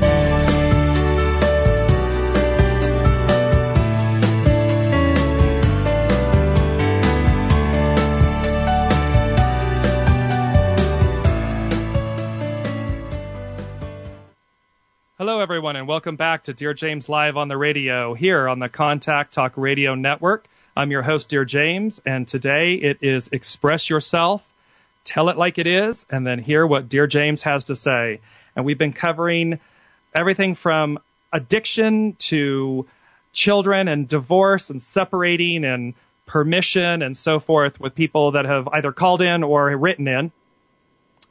[15.19, 18.69] Hello, everyone, and welcome back to Dear James Live on the radio here on the
[18.69, 20.45] Contact Talk Radio Network.
[20.77, 24.41] I'm your host, Dear James, and today it is Express Yourself,
[25.03, 28.21] Tell It Like It Is, and then hear what Dear James has to say.
[28.55, 29.59] And we've been covering
[30.15, 30.99] everything from
[31.33, 32.87] addiction to
[33.33, 35.95] children and divorce and separating and
[36.27, 40.31] permission and so forth with people that have either called in or written in.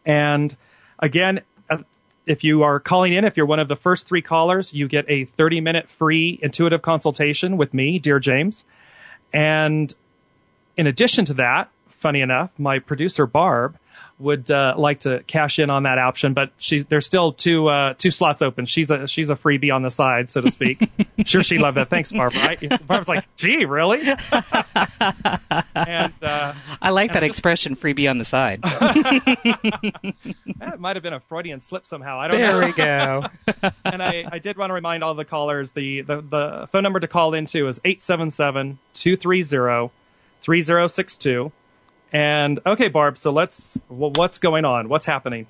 [0.05, 0.55] And
[0.99, 1.41] again,
[2.29, 5.07] if you are calling in, if you're one of the first three callers, you get
[5.09, 8.64] a 30 minute free intuitive consultation with me, Dear James.
[9.33, 9.95] And
[10.76, 13.79] in addition to that, funny enough, my producer Barb
[14.19, 17.95] would uh, like to cash in on that option, but she, there's still two uh,
[17.95, 18.66] two slots open.
[18.66, 20.89] She's a she's a freebie on the side, so to speak.
[21.19, 21.89] I'm sure she loved that.
[21.89, 22.35] Thanks, Barb.
[22.35, 22.87] Right?
[22.87, 24.01] Barb's like, gee, really?
[25.75, 28.62] and uh, I like that expression, freebie on the side.
[30.59, 32.19] that might have been a Freudian slip somehow.
[32.19, 32.66] I don't there know.
[32.66, 33.27] we go.
[33.85, 37.01] and I, I did want to remind all the callers the, the, the phone number
[37.01, 39.93] to call into is 877 230
[40.43, 41.53] 3062.
[42.13, 44.89] And okay, Barb, so let's, well, what's going on?
[44.89, 45.47] What's happening?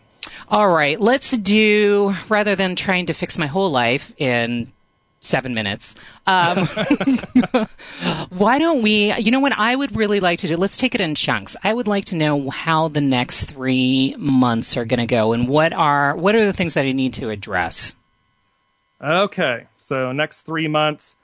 [0.48, 4.72] All right, let's do, rather than trying to fix my whole life in
[5.20, 5.94] seven minutes,
[6.26, 6.66] um,
[8.30, 10.56] why don't we, you know what I would really like to do?
[10.56, 11.56] Let's take it in chunks.
[11.62, 15.48] I would like to know how the next three months are going to go and
[15.48, 17.94] what are, what are the things that I need to address?
[19.00, 21.14] Okay, so next three months.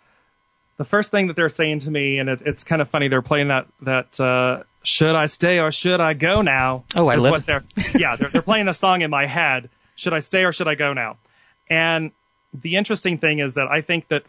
[0.76, 3.22] The first thing that they're saying to me, and it, it's kind of funny, they're
[3.22, 7.22] playing that that uh, "Should I stay or should I go now?" Oh, I is
[7.22, 7.64] love- what they're
[7.94, 9.68] yeah they're, they're playing a song in my head.
[9.96, 11.16] Should I stay or should I go now?
[11.68, 12.12] And
[12.52, 14.24] the interesting thing is that I think that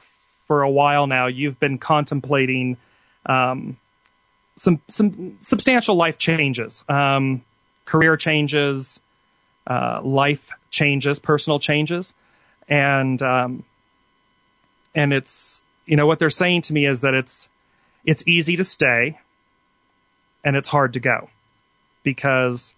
[0.47, 2.77] for a while now you've been contemplating
[3.25, 3.77] um,
[4.57, 7.43] some some substantial life changes, um,
[7.85, 8.99] career changes,
[9.67, 12.13] uh, life changes, personal changes,
[12.69, 13.63] and um,
[14.93, 17.49] and it's you know what they're saying to me is that it's
[18.05, 19.19] it's easy to stay
[20.45, 21.29] and it's hard to go
[22.03, 22.75] because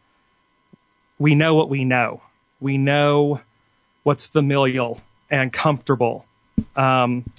[1.20, 2.22] we know what we know.
[2.60, 3.42] We know
[4.04, 5.00] what's familial
[5.30, 6.26] and comfortable.
[6.76, 7.30] Um,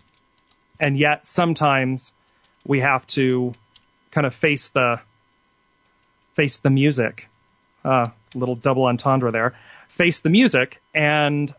[0.79, 2.13] and yet sometimes
[2.65, 3.55] we have to
[4.11, 5.01] kind of face the
[6.35, 7.29] face the music.
[7.85, 9.55] Uh, little double entendre there.
[9.89, 11.53] Face the music and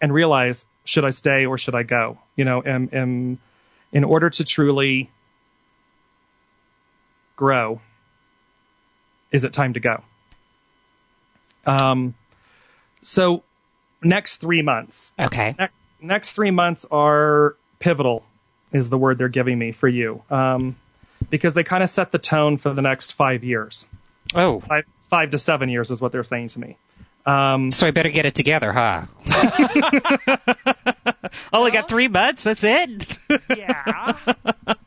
[0.00, 2.18] and realize should I stay or should I go?
[2.36, 3.38] You know, am, am,
[3.92, 5.10] in order to truly
[7.36, 7.80] grow,
[9.30, 10.02] is it time to go?
[11.66, 12.14] Um,
[13.02, 13.42] so
[14.02, 15.54] next three months, Okay.
[15.58, 15.68] ne-
[16.00, 18.24] next three months are pivotal
[18.72, 20.22] is the word they're giving me for you.
[20.30, 20.76] Um,
[21.30, 23.86] because they kind of set the tone for the next five years.
[24.34, 26.76] Oh, Five, five to seven years is what they're saying to me.
[27.24, 29.06] Um, so I better get it together, huh?
[31.52, 32.44] Only got three months.
[32.44, 33.18] That's it.
[33.56, 34.16] yeah.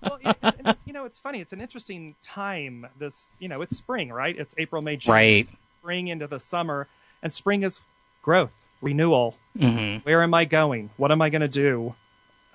[0.01, 0.77] well, it,
[1.09, 1.41] it's, you know, it's funny.
[1.41, 2.87] It's an interesting time.
[2.97, 4.37] This, you know, it's spring, right?
[4.37, 5.13] It's April, May, June.
[5.13, 5.49] Right.
[5.79, 6.87] Spring into the summer,
[7.23, 7.79] and spring is
[8.21, 8.51] growth,
[8.81, 9.35] renewal.
[9.57, 10.89] hmm Where am I going?
[10.97, 11.95] What am I going to do?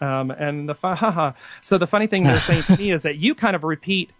[0.01, 3.57] Um, and the so the funny thing they're saying to me is that you kind
[3.57, 4.11] of repeat,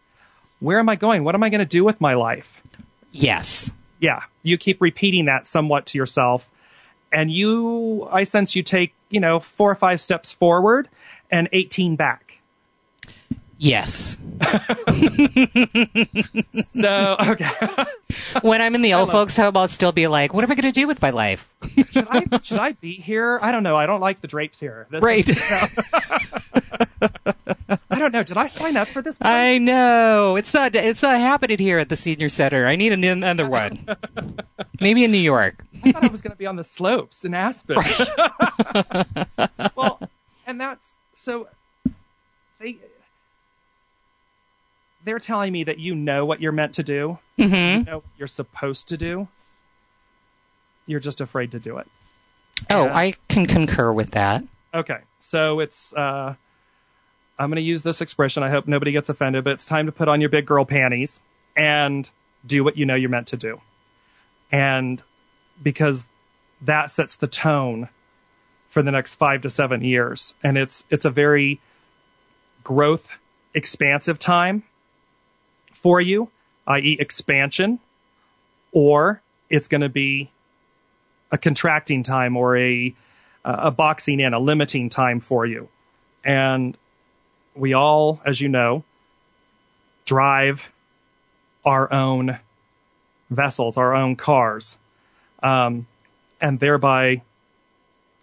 [0.61, 1.25] "Where am I going?
[1.25, 2.63] What am I going to do with my life?"
[3.13, 3.71] Yes.
[4.01, 6.49] Yeah, you keep repeating that somewhat to yourself,
[7.13, 10.89] and you, I sense you take, you know, four or five steps forward
[11.31, 12.24] and eighteen back.
[13.59, 14.19] Yes.
[16.53, 17.49] So okay,
[18.43, 20.73] when I'm in the old folks' home, I'll still be like, what am I going
[20.73, 21.49] to do with my life?
[21.91, 23.39] should I should I be here?
[23.43, 23.77] I don't know.
[23.77, 24.87] I don't like the drapes here.
[24.91, 25.29] This Right.
[25.29, 25.39] is-
[27.91, 28.23] I don't know.
[28.23, 29.19] Did I sign up for this?
[29.19, 29.29] place?
[29.29, 30.37] I know.
[30.37, 32.67] It's not, it's not happening here at the senior center.
[32.67, 33.87] I need another one.
[34.81, 35.65] Maybe in New York.
[35.85, 37.77] I thought I was going to be on the slopes in Aspen.
[39.77, 40.01] well,
[40.47, 41.49] and that's so
[42.61, 42.77] they
[45.05, 47.19] they're telling me that you know what you're meant to do.
[47.39, 47.55] Mm-hmm.
[47.55, 49.29] You know what you're supposed to do.
[50.87, 51.87] You're just afraid to do it.
[52.71, 52.97] Oh, Yeah.
[52.97, 54.45] I can concur with that.
[54.73, 56.35] Okay, so it's uh,
[57.39, 58.43] I'm going to use this expression.
[58.43, 61.21] I hope nobody gets offended, but it's time to put on your big girl panties
[61.57, 62.09] and
[62.45, 63.61] do what you know you're meant to do.
[64.51, 65.03] And
[65.63, 66.07] because
[66.63, 67.89] that sets the tone
[68.71, 71.61] for the next five to seven years, and it's it's a very
[72.65, 73.07] growth
[73.55, 74.65] expansive time
[75.85, 76.31] for you,
[76.67, 77.79] i.e., expansion,
[78.73, 79.21] or
[79.51, 80.31] it's going to be
[81.31, 82.95] a contracting time or a
[83.45, 85.69] a boxing in, a limiting time for you.
[86.25, 86.79] And
[87.55, 88.83] we all, as you know,
[90.07, 90.65] drive
[91.67, 92.39] our own
[93.29, 94.79] vessels, our own cars.
[95.43, 95.87] Um,
[96.41, 97.21] and thereby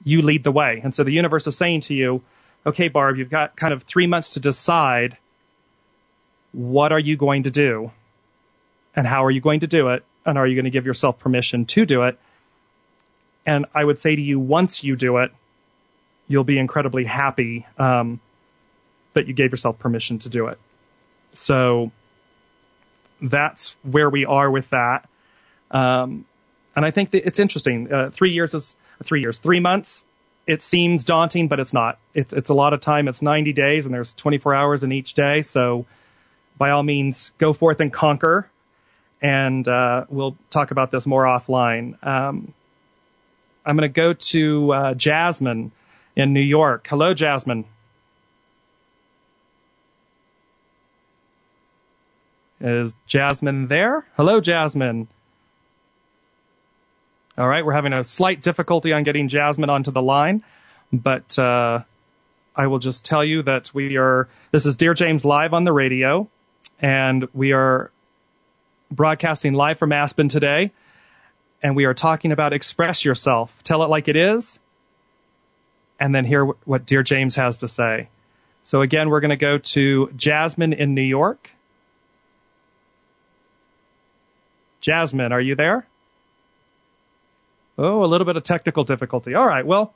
[0.03, 0.81] you lead the way.
[0.83, 2.23] And so the universe is saying to you,
[2.65, 5.17] okay, Barb, you've got kind of three months to decide
[6.51, 7.91] what are you going to do
[8.95, 11.19] and how are you going to do it and are you going to give yourself
[11.19, 12.19] permission to do it
[13.45, 15.31] and I would say to you, once you do it,
[16.27, 18.19] you'll be incredibly happy um,
[19.13, 20.59] that you gave yourself permission to do it.
[21.33, 21.91] So
[23.21, 25.09] that's where we are with that.
[25.71, 26.25] Um,
[26.75, 27.91] and I think that it's interesting.
[27.91, 30.05] Uh, three years is three years, three months.
[30.47, 31.99] It seems daunting, but it's not.
[32.13, 33.07] It's it's a lot of time.
[33.07, 35.41] It's 90 days, and there's 24 hours in each day.
[35.43, 35.85] So,
[36.61, 38.47] by all means, go forth and conquer.
[39.19, 41.95] And uh, we'll talk about this more offline.
[42.05, 42.53] Um,
[43.65, 45.71] I'm going to go to uh, Jasmine
[46.15, 46.85] in New York.
[46.87, 47.65] Hello, Jasmine.
[52.59, 54.05] Is Jasmine there?
[54.15, 55.07] Hello, Jasmine.
[57.39, 60.43] All right, we're having a slight difficulty on getting Jasmine onto the line,
[60.93, 61.81] but uh,
[62.55, 64.29] I will just tell you that we are.
[64.51, 66.29] This is Dear James live on the radio,
[66.81, 67.91] and we are
[68.89, 70.71] broadcasting live from Aspen today
[71.63, 73.53] and we are talking about express yourself.
[73.63, 74.59] Tell it like it is,
[75.99, 78.09] and then hear what Dear James has to say.
[78.63, 81.51] So again, we're going to go to Jasmine in New York.
[84.81, 85.85] Jasmine, are you there?
[87.77, 89.35] Oh, a little bit of technical difficulty.
[89.35, 89.65] All right.
[89.65, 89.93] Well,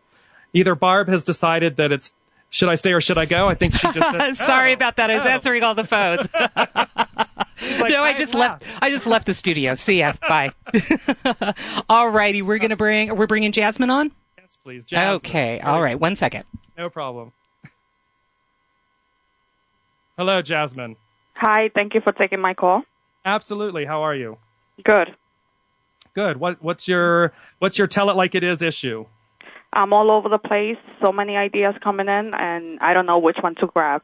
[0.54, 2.12] either Barb has decided that it's
[2.50, 3.48] should I stay or should I go?
[3.48, 5.10] I think she just said, Sorry "Oh, about that.
[5.10, 6.28] I was oh." answering all the phones.
[7.80, 8.84] Like, no, I just laugh." left.
[8.84, 9.76] I just left the studio.
[9.76, 10.14] See ya.
[10.28, 10.52] Bye.
[11.90, 13.16] all righty, we're gonna bring.
[13.16, 14.12] We're bringing Jasmine on.
[14.38, 14.84] Yes, please.
[14.84, 15.16] Jasmine.
[15.16, 15.60] Okay.
[15.62, 16.00] There All we right.
[16.00, 16.44] One second.
[16.78, 17.32] No problem.
[20.18, 20.98] Hello, Jasmine.
[21.36, 22.84] Hi, thank you for taking my call.
[23.24, 23.86] Absolutely.
[23.86, 24.38] How are you?
[24.84, 25.16] Good.
[26.14, 26.38] Good.
[26.38, 29.06] What what's your what's your tell it like it is issue?
[29.76, 30.78] I'm all over the place.
[31.02, 34.02] So many ideas coming in, and I don't know which one to grab.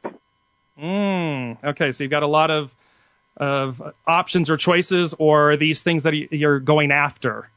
[0.80, 2.70] Mm, okay, so you've got a lot of
[3.38, 7.48] of options or choices, or these things that you're going after.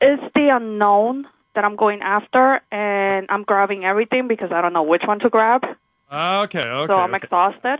[0.00, 4.82] It's the unknown that I'm going after, and I'm grabbing everything because I don't know
[4.82, 5.64] which one to grab.
[6.10, 6.86] Okay, okay.
[6.86, 7.24] so I'm okay.
[7.24, 7.78] exhausted.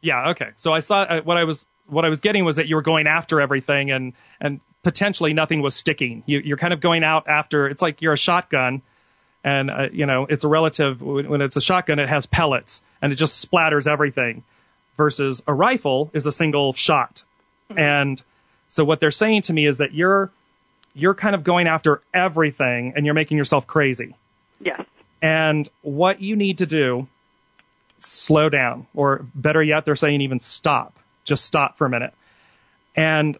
[0.00, 0.50] Yeah, okay.
[0.56, 2.82] So I saw uh, what I was what I was getting was that you were
[2.82, 6.22] going after everything, and and potentially nothing was sticking.
[6.26, 7.66] You, you're kind of going out after.
[7.66, 8.82] It's like you're a shotgun,
[9.42, 11.02] and uh, you know it's a relative.
[11.02, 14.44] When when it's a shotgun, it has pellets, and it just splatters everything.
[14.96, 17.24] Versus a rifle is a single shot,
[17.76, 18.22] and
[18.68, 20.30] so what they're saying to me is that you're
[20.94, 24.14] you're kind of going after everything, and you're making yourself crazy.
[24.60, 24.86] Yes.
[25.20, 27.08] And what you need to do,
[27.98, 30.96] slow down, or better yet, they're saying even stop.
[31.24, 32.14] Just stop for a minute.
[32.94, 33.36] And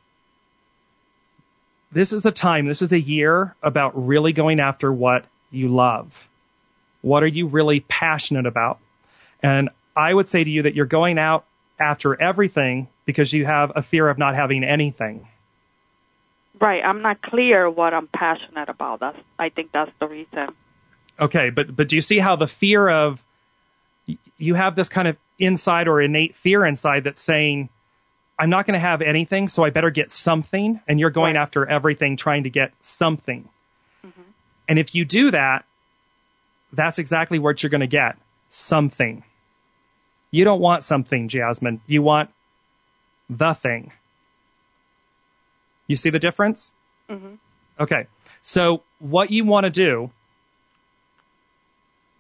[1.97, 6.29] this is a time, this is a year about really going after what you love.
[7.01, 8.79] What are you really passionate about?
[9.43, 11.47] And I would say to you that you're going out
[11.79, 15.27] after everything because you have a fear of not having anything.
[16.61, 16.83] Right.
[16.85, 19.01] I'm not clear what I'm passionate about.
[19.01, 19.19] That's.
[19.39, 20.49] I think that's the reason.
[21.19, 23.23] Okay, but but do you see how the fear of
[24.37, 27.71] you have this kind of inside or innate fear inside that's saying
[28.39, 31.43] I'm not going to have anything, so I better get something, and you're going Right.
[31.43, 33.49] after everything trying to get something.
[34.07, 34.23] Mm-hmm.
[34.69, 35.65] And if you do that,
[36.73, 38.17] that's exactly what you're going to get
[38.51, 39.25] something.
[40.31, 41.81] You don't want something, Jasmine.
[41.87, 42.31] You want
[43.31, 43.93] the thing.
[45.87, 46.73] You see the difference?
[47.09, 47.35] Mm-hmm.
[47.81, 48.07] Okay.
[48.43, 50.11] So what you want to do,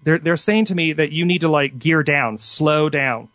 [0.02, 3.28] they're, they're saying to me that you need to like gear down, slow down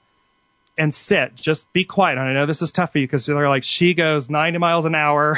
[0.81, 1.35] and sit.
[1.35, 2.17] Just be quiet.
[2.17, 4.85] And I know this is tough for you because they're like, she goes 90 miles
[4.85, 5.37] an hour.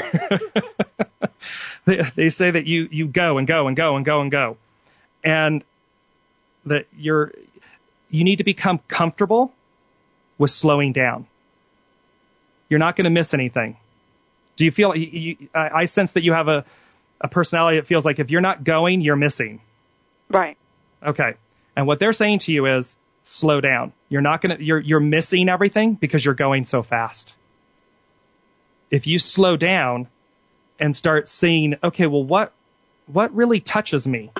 [1.86, 4.56] they, they say that you, you go and go and go and go and go.
[5.22, 5.66] And
[6.66, 7.34] that you're,
[8.10, 9.52] you need to become comfortable
[10.38, 11.28] with slowing down.
[12.70, 13.76] You're not going to miss anything.
[14.56, 16.64] Do you feel, you, you, I, I sense that you have a,
[17.20, 19.60] a personality that feels like if you're not going, you're missing.
[20.30, 20.58] Right.
[21.06, 21.34] Okay.
[21.76, 23.94] And what they're saying to you is slow down.
[24.10, 27.36] You're not going to, you're, you're missing everything because you're going so fast.
[28.92, 30.08] If you slow down
[30.80, 32.54] and start seeing, okay, well, what,
[33.08, 34.32] what really touches me?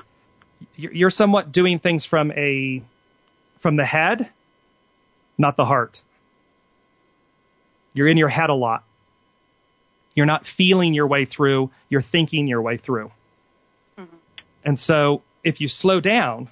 [0.76, 2.82] You're you're somewhat doing things from a,
[3.60, 4.30] from the head,
[5.36, 6.00] not the heart.
[7.92, 8.84] You're in your head a lot.
[10.14, 11.70] You're not feeling your way through.
[11.88, 13.10] You're thinking your way through.
[13.98, 14.16] Mm-hmm.
[14.64, 16.48] And so if you slow down,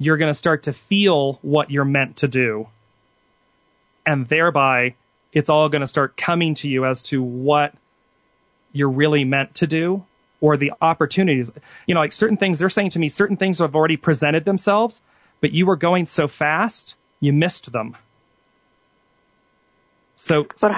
[0.00, 2.66] you're going to start to feel what you're meant to do.
[4.06, 4.94] And thereby,
[5.34, 7.74] it's all going to start coming to you as to what
[8.72, 10.04] you're really meant to do
[10.40, 11.50] or the opportunities.
[11.86, 15.02] You know, like certain things, they're saying to me, certain things have already presented themselves,
[15.42, 17.94] but you were going so fast, you missed them.
[20.16, 20.72] So, But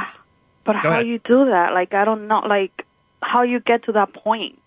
[0.65, 1.07] but how ahead.
[1.07, 1.73] you do that?
[1.75, 2.41] Like I don't know.
[2.41, 2.87] Like
[3.23, 4.59] how you get to that point?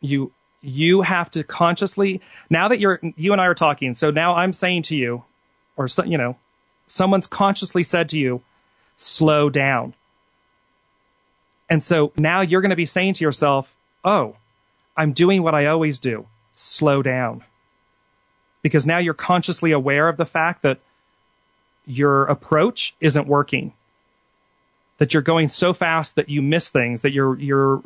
[0.00, 0.32] you
[0.66, 4.52] you have to consciously now that you're you and I are talking so now I'm
[4.52, 5.22] saying to you
[5.76, 6.36] or so, you know
[6.88, 8.42] someone's consciously said to you
[8.96, 9.94] slow down.
[11.68, 13.72] And so now you're going to be saying to yourself
[14.04, 14.36] oh
[14.96, 17.44] I'm doing what I always do slow down.
[18.62, 20.80] Because now you're consciously aware of the fact that
[21.86, 23.72] your approach isn't working.
[24.98, 27.82] That you're going so fast that you miss things that you're you're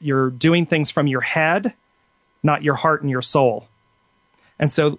[0.00, 1.74] you're doing things from your head,
[2.42, 3.68] not your heart and your soul.
[4.58, 4.98] And so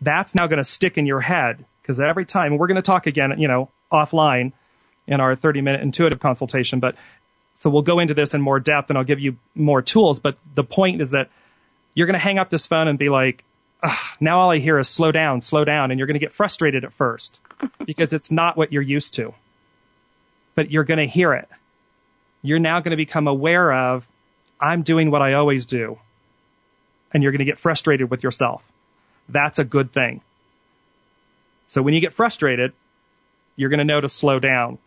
[0.00, 2.82] that's now going to stick in your head because every time, and we're going to
[2.82, 4.52] talk again, you know, offline
[5.06, 6.96] in our 30 minute intuitive consultation, but
[7.56, 10.18] so we'll go into this in more depth and I'll give you more tools.
[10.18, 11.30] But the point is that
[11.94, 13.44] you're going to hang up this phone and be like,
[13.82, 15.90] "Ugh, now all I hear is slow down, slow down.
[15.90, 17.40] And you're going to get frustrated at first
[17.84, 19.34] because it's not what you're used to,
[20.54, 21.48] but you're going to hear it.
[22.42, 24.06] You're now going to become aware of,
[24.60, 25.98] I'm doing what I always do.
[27.14, 28.62] And you're going to get frustrated with yourself.
[29.28, 30.20] That's a good thing.
[31.68, 32.72] So when you get frustrated,
[33.56, 34.78] you're going to know to slow down.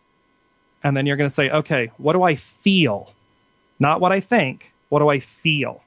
[0.84, 3.12] And then you're going to say, okay, what do I feel?
[3.80, 4.70] Not what I think.
[4.90, 5.82] What do I feel?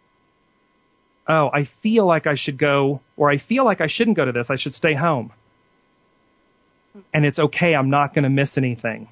[1.27, 4.31] Oh, I feel like I should go, or I feel like I shouldn't go to
[4.31, 4.49] this.
[4.49, 5.31] I should stay home.
[7.13, 7.73] And it's okay.
[7.73, 9.07] I'm not going to miss anything.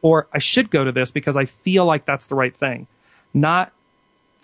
[0.00, 2.86] Or I should go to this because I feel like that's the right thing.
[3.34, 3.72] Not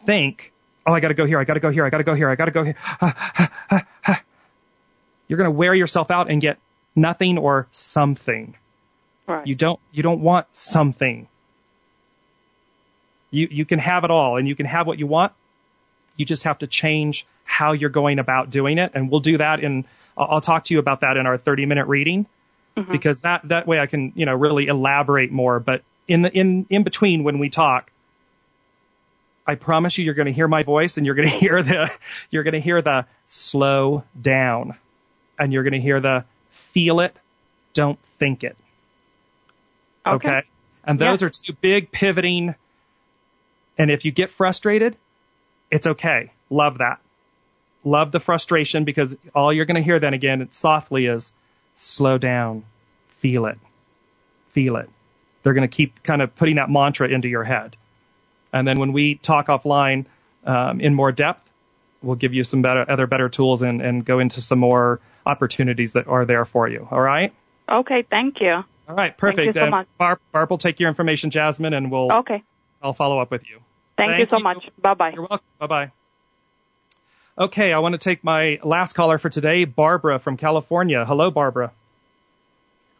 [0.04, 0.52] think,
[0.86, 1.38] oh, I got to go here.
[1.38, 1.84] I got to go here.
[1.84, 2.30] I got to go here.
[2.30, 2.76] I got to go here.
[5.28, 6.58] You're going to wear yourself out and get
[6.94, 8.56] nothing or something.
[9.26, 9.46] Right.
[9.46, 11.28] You don't you don't want something.
[13.30, 15.32] You you can have it all and you can have what you want.
[16.16, 19.60] You just have to change how you're going about doing it and we'll do that
[19.60, 19.84] in
[20.16, 22.26] I'll, I'll talk to you about that in our 30 minute reading
[22.76, 22.90] mm-hmm.
[22.90, 26.66] because that that way I can, you know, really elaborate more, but in the in
[26.70, 27.90] in between when we talk
[29.46, 31.90] I promise you you're going to hear my voice and you're going to hear the
[32.30, 34.76] you're going to hear the slow down
[35.38, 37.16] and you're going to hear the feel it,
[37.74, 38.56] don't think it.
[40.06, 40.42] Okay.
[40.84, 41.28] And those Yeah.
[41.28, 42.54] are two big pivoting.
[43.78, 44.96] And if you get frustrated,
[45.70, 46.32] it's okay.
[46.48, 47.00] Love that.
[47.84, 51.32] Love the frustration because all you're going to hear then again softly is
[51.76, 52.64] slow down,
[53.18, 53.58] feel it,
[54.50, 54.88] feel it.
[55.42, 57.76] They're going to keep kind of putting that mantra into your head.
[58.52, 60.06] And then when we talk offline
[60.44, 61.50] um, in more depth,
[62.02, 65.92] we'll give you some better, other better tools and, and go into some more opportunities
[65.92, 66.86] that are there for you.
[66.90, 67.32] All right.
[67.68, 68.02] Okay.
[68.08, 68.62] Thank you.
[68.88, 69.38] All right, perfect.
[69.38, 69.88] Thank you so much.
[69.98, 72.42] Barb, Barb will take your information, Jasmine, and we'll Okay.
[72.80, 73.58] I'll follow up with you.
[73.96, 74.44] Thank, Thank you so you.
[74.44, 74.68] much.
[74.80, 75.10] Bye bye.
[75.10, 75.46] You're welcome.
[75.58, 75.92] Bye bye.
[77.38, 81.04] Okay, I want to take my last caller for today, Barbara from California.
[81.04, 81.72] Hello, Barbara.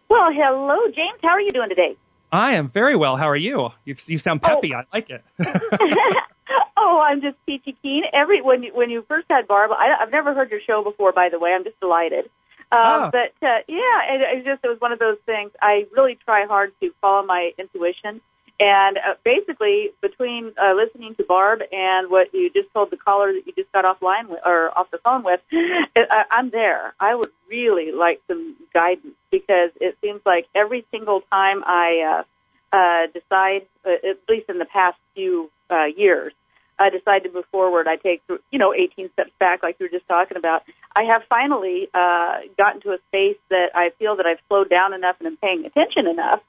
[0.09, 1.21] Well, hello, James.
[1.23, 1.97] How are you doing today?
[2.37, 3.17] I am very well.
[3.17, 3.71] How are you?
[3.85, 4.75] You, you sound peppy.
[4.75, 5.25] I like it.
[6.77, 8.03] oh, I'm I'm just peachy keen.
[8.13, 11.13] Every when you when you first had Barb, I, I've never heard your show before.
[11.13, 12.27] By the way, I'm just delighted.
[12.73, 13.11] Um, Oh.
[13.13, 15.53] But uh, yeah, it, it just it was one of those things.
[15.63, 18.21] I really try hard to follow my intuition,
[18.59, 23.33] and uh, basically between uh, listening to Barb and what you just told the caller
[23.33, 26.95] that you just got offline with, or off the phone with, it, I, I'm there.
[26.99, 32.25] I would really like some guidance because it seems like every single time I
[32.73, 36.33] uh, uh, decide, uh, at least in the past few uh, years,
[36.79, 37.87] I decide to move forward.
[37.89, 40.63] I take, you know, 18 steps back, like you were just talking about.
[40.95, 44.93] I have finally uh, gotten to a space that I feel that I've slowed down
[44.93, 46.41] enough and I'm paying attention enough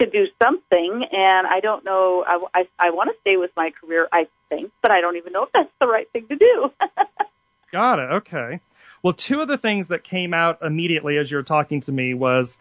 [0.00, 1.04] to do something.
[1.12, 2.24] And I don't know.
[2.26, 5.32] I, I, I want to stay with my career, I think, but I don't even
[5.32, 6.72] know if that's the right thing to do.
[7.72, 8.10] Got it.
[8.16, 8.60] Okay.
[9.02, 12.14] Well, two of the things that came out immediately as you were talking to me
[12.14, 12.56] was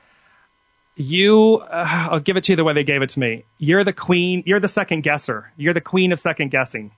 [0.96, 3.46] you, uh, I'll give it to you the way they gave it to me.
[3.58, 5.52] You're the queen, you're the second guesser.
[5.58, 6.92] You're the queen of second guessing.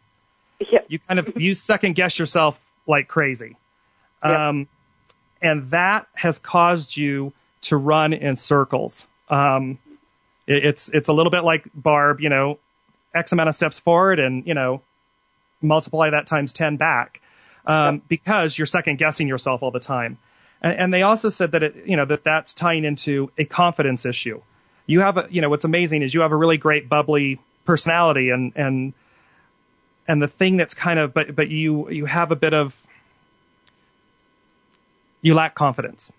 [0.59, 0.79] Yeah.
[0.87, 3.57] You kind of, you second guess yourself like crazy.
[4.23, 4.49] Yeah.
[4.49, 4.67] Um,
[5.41, 9.07] and that has caused you to run in circles.
[9.29, 9.79] Um,
[10.47, 12.59] it, it's, it's a little bit like Barb, you know,
[13.13, 14.81] X amount of steps forward and, you know,
[15.61, 17.21] multiply that times 10 back
[17.65, 20.17] um, because you're second guessing yourself all the time.
[20.61, 24.05] And, and they also said that it, you know, that that's tying into a confidence
[24.05, 24.41] issue.
[24.85, 28.29] You have a, you know, what's amazing is you have a really great bubbly personality
[28.29, 28.93] and, and,
[30.07, 32.81] and the thing that's kind of, but, but you, you have a bit of,
[35.21, 36.11] you lack confidence.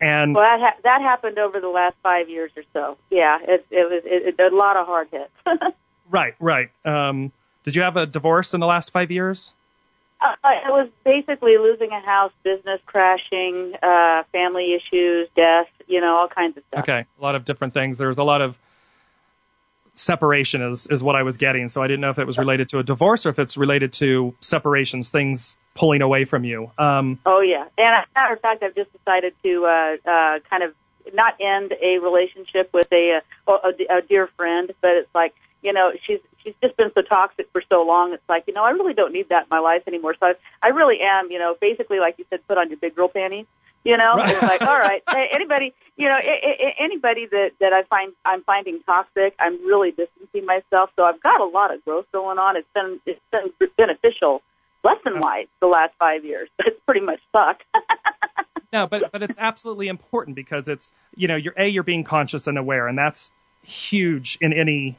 [0.00, 2.98] And Well, that, ha- that happened over the last five years or so.
[3.10, 5.32] Yeah, it, it was it, it, a lot of hard hits.
[6.10, 6.70] right, right.
[6.84, 7.32] Um,
[7.64, 9.54] did you have a divorce in the last five years?
[10.20, 16.16] Uh, it was basically losing a house, business crashing, uh, family issues, death, you know,
[16.16, 16.80] all kinds of stuff.
[16.80, 17.98] Okay, a lot of different things.
[17.98, 18.56] There was a lot of
[19.96, 21.68] separation is is what I was getting.
[21.68, 23.92] So I didn't know if it was related to a divorce or if it's related
[23.94, 26.70] to separations, things pulling away from you.
[26.78, 30.38] Um, Oh yeah, and as a matter of fact, I've just decided to uh, uh,
[30.48, 30.74] kind of
[31.12, 35.72] not end a relationship with a, uh, a a dear friend, but it's like you
[35.72, 38.12] know she's she's just been so toxic for so long.
[38.12, 40.14] It's like you know I really don't need that in my life anymore.
[40.20, 42.94] So I, I really am you know basically like you said, put on your big
[42.94, 43.46] girl panties.
[43.86, 44.30] You know, Right.
[44.30, 45.02] it's like all right,
[45.34, 46.18] anybody you know
[46.78, 50.90] anybody that that I find I'm finding toxic, I'm really distancing myself.
[50.96, 52.56] So I've got a lot of growth going on.
[52.56, 54.42] It's been it's been beneficial
[54.82, 56.48] lesson wise the last five years.
[56.66, 57.62] It's pretty much sucked.
[58.72, 62.46] no, but but it's absolutely important because it's you know you're a you're being conscious
[62.46, 63.30] and aware, and that's
[63.62, 64.98] huge in any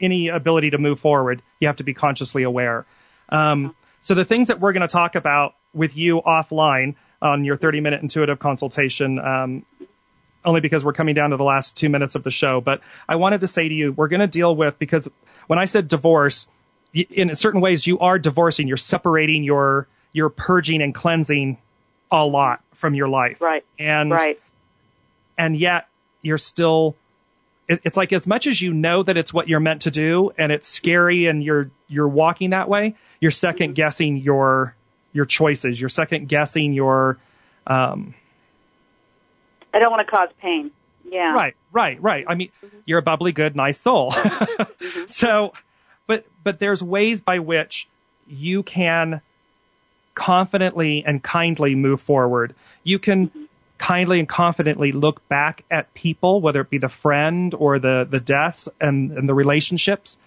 [0.00, 1.42] any ability to move forward.
[1.60, 2.86] You have to be consciously aware.
[3.28, 7.56] Um, so the things that we're going to talk about with you offline on your
[7.56, 9.18] 30 minute intuitive consultation.
[9.18, 9.64] Um,
[10.44, 12.60] only because we're coming down to the last two minutes of the show.
[12.60, 15.08] But I wanted to say to you, we're going to deal with because
[15.46, 16.48] when I said divorce,
[16.92, 18.68] in certain ways you are divorcing.
[18.68, 19.44] You're separating.
[19.44, 21.58] You're you're purging and cleansing
[22.10, 23.40] a lot from your life.
[23.40, 23.64] Right.
[23.78, 24.40] And right.
[25.38, 25.88] and yet
[26.20, 26.96] you're still.
[27.68, 30.32] It, it's like as much as you know that it's what you're meant to do,
[30.36, 32.96] and it's scary, and you're you're walking that way.
[33.20, 34.74] You're second guessing your
[35.12, 35.80] your choices.
[35.80, 37.18] You're second guessing your.
[37.66, 38.14] Um,
[39.74, 40.70] I don't want to cause pain.
[41.10, 41.34] Yeah.
[41.34, 42.24] Right, right, right.
[42.26, 42.78] I mean, mm-hmm.
[42.86, 44.12] you're a bubbly, good, nice soul.
[44.82, 45.06] Mm-hmm.
[45.06, 45.52] So,
[46.08, 47.86] but but there's ways by which
[48.26, 49.20] you can
[50.14, 52.54] confidently and kindly move forward.
[52.82, 53.44] You can mm-hmm.
[53.78, 58.18] kindly and confidently look back at people, whether it be the friend or the the
[58.18, 60.18] deaths and, and the relationships,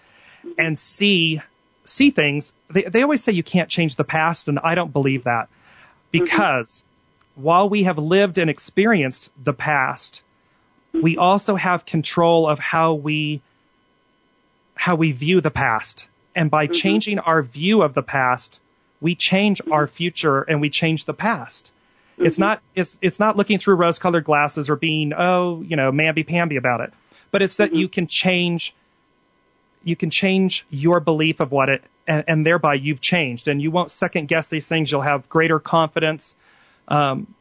[0.56, 1.42] and see
[1.86, 2.52] see things.
[2.70, 5.48] They they always say you can't change the past, and I don't believe that
[6.10, 6.84] because
[7.34, 10.22] while we have lived and experienced the past,
[10.92, 13.42] we also have control of how we
[14.74, 16.06] how we view the past.
[16.34, 16.74] And by mm-hmm.
[16.74, 18.60] changing our view of the past,
[19.00, 19.94] we change our mm-hmm.
[19.94, 21.72] future and we change the past.
[22.18, 22.42] It's mm-hmm.
[22.42, 26.26] not it's it's not looking through rose colored glasses or being, oh, you know, mamby
[26.26, 26.92] pamby about it.
[27.30, 28.74] But it's that you can change
[29.86, 33.70] you can change your belief of what it and, and thereby you've changed and you
[33.70, 34.90] won't second guess these things.
[34.90, 36.34] You'll have greater confidence.
[36.88, 37.34] Um,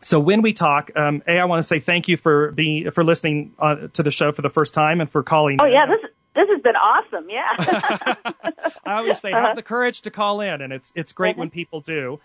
[0.00, 3.04] so when we talk, um, a I want to say thank you for being for
[3.04, 5.58] listening uh, to the show for the first time and for calling.
[5.60, 5.72] Oh in.
[5.72, 6.00] yeah, this
[6.34, 7.28] this has been awesome.
[7.28, 8.14] Yeah.
[8.86, 11.80] I always say have the courage to call in, and it's it's great when people
[11.80, 12.20] do.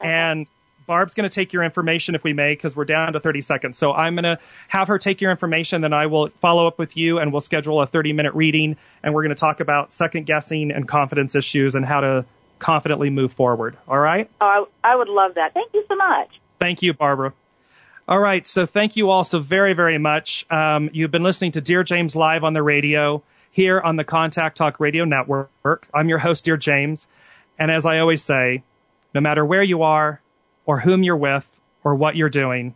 [0.00, 0.48] And
[0.86, 3.78] Barb's going to take your information if we may, because we're down to 30 seconds.
[3.78, 6.96] So I'm going to have her take your information, then I will follow up with
[6.96, 10.26] you, and we'll schedule a 30 minute reading, and we're going to talk about second
[10.26, 12.24] guessing and confidence issues and how to
[12.58, 13.76] confidently move forward.
[13.88, 14.30] All right.
[14.40, 15.52] oh, I, I would love that.
[15.54, 16.40] Thank you so much.
[16.58, 17.34] Thank you, Barbara.
[18.08, 20.46] All right, so thank you all so very, very much.
[20.48, 24.56] Um, you've been listening to Dear James Live on the radio here on the Contact
[24.56, 25.88] Talk Radio Network.
[25.92, 27.08] I'm your host, Dear James.
[27.58, 28.62] And as I always say,
[29.12, 30.20] no matter where you are
[30.66, 31.46] or whom you're with
[31.82, 32.74] or what you're doing,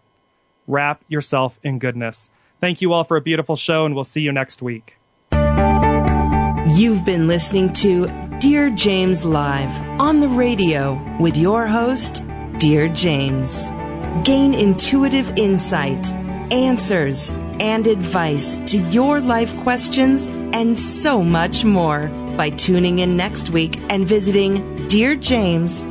[0.66, 2.30] wrap yourself in goodness.
[2.60, 4.96] Thank you all for a beautiful show, and we'll see you next week.
[6.74, 8.06] You've been listening to
[8.38, 12.22] Dear James Live on the radio with your host,
[12.58, 13.70] Dear James.
[14.24, 16.10] Gain intuitive insight,
[16.52, 23.50] answers, and advice to your life questions and so much more by tuning in next
[23.50, 25.88] week and visiting DearJames.com.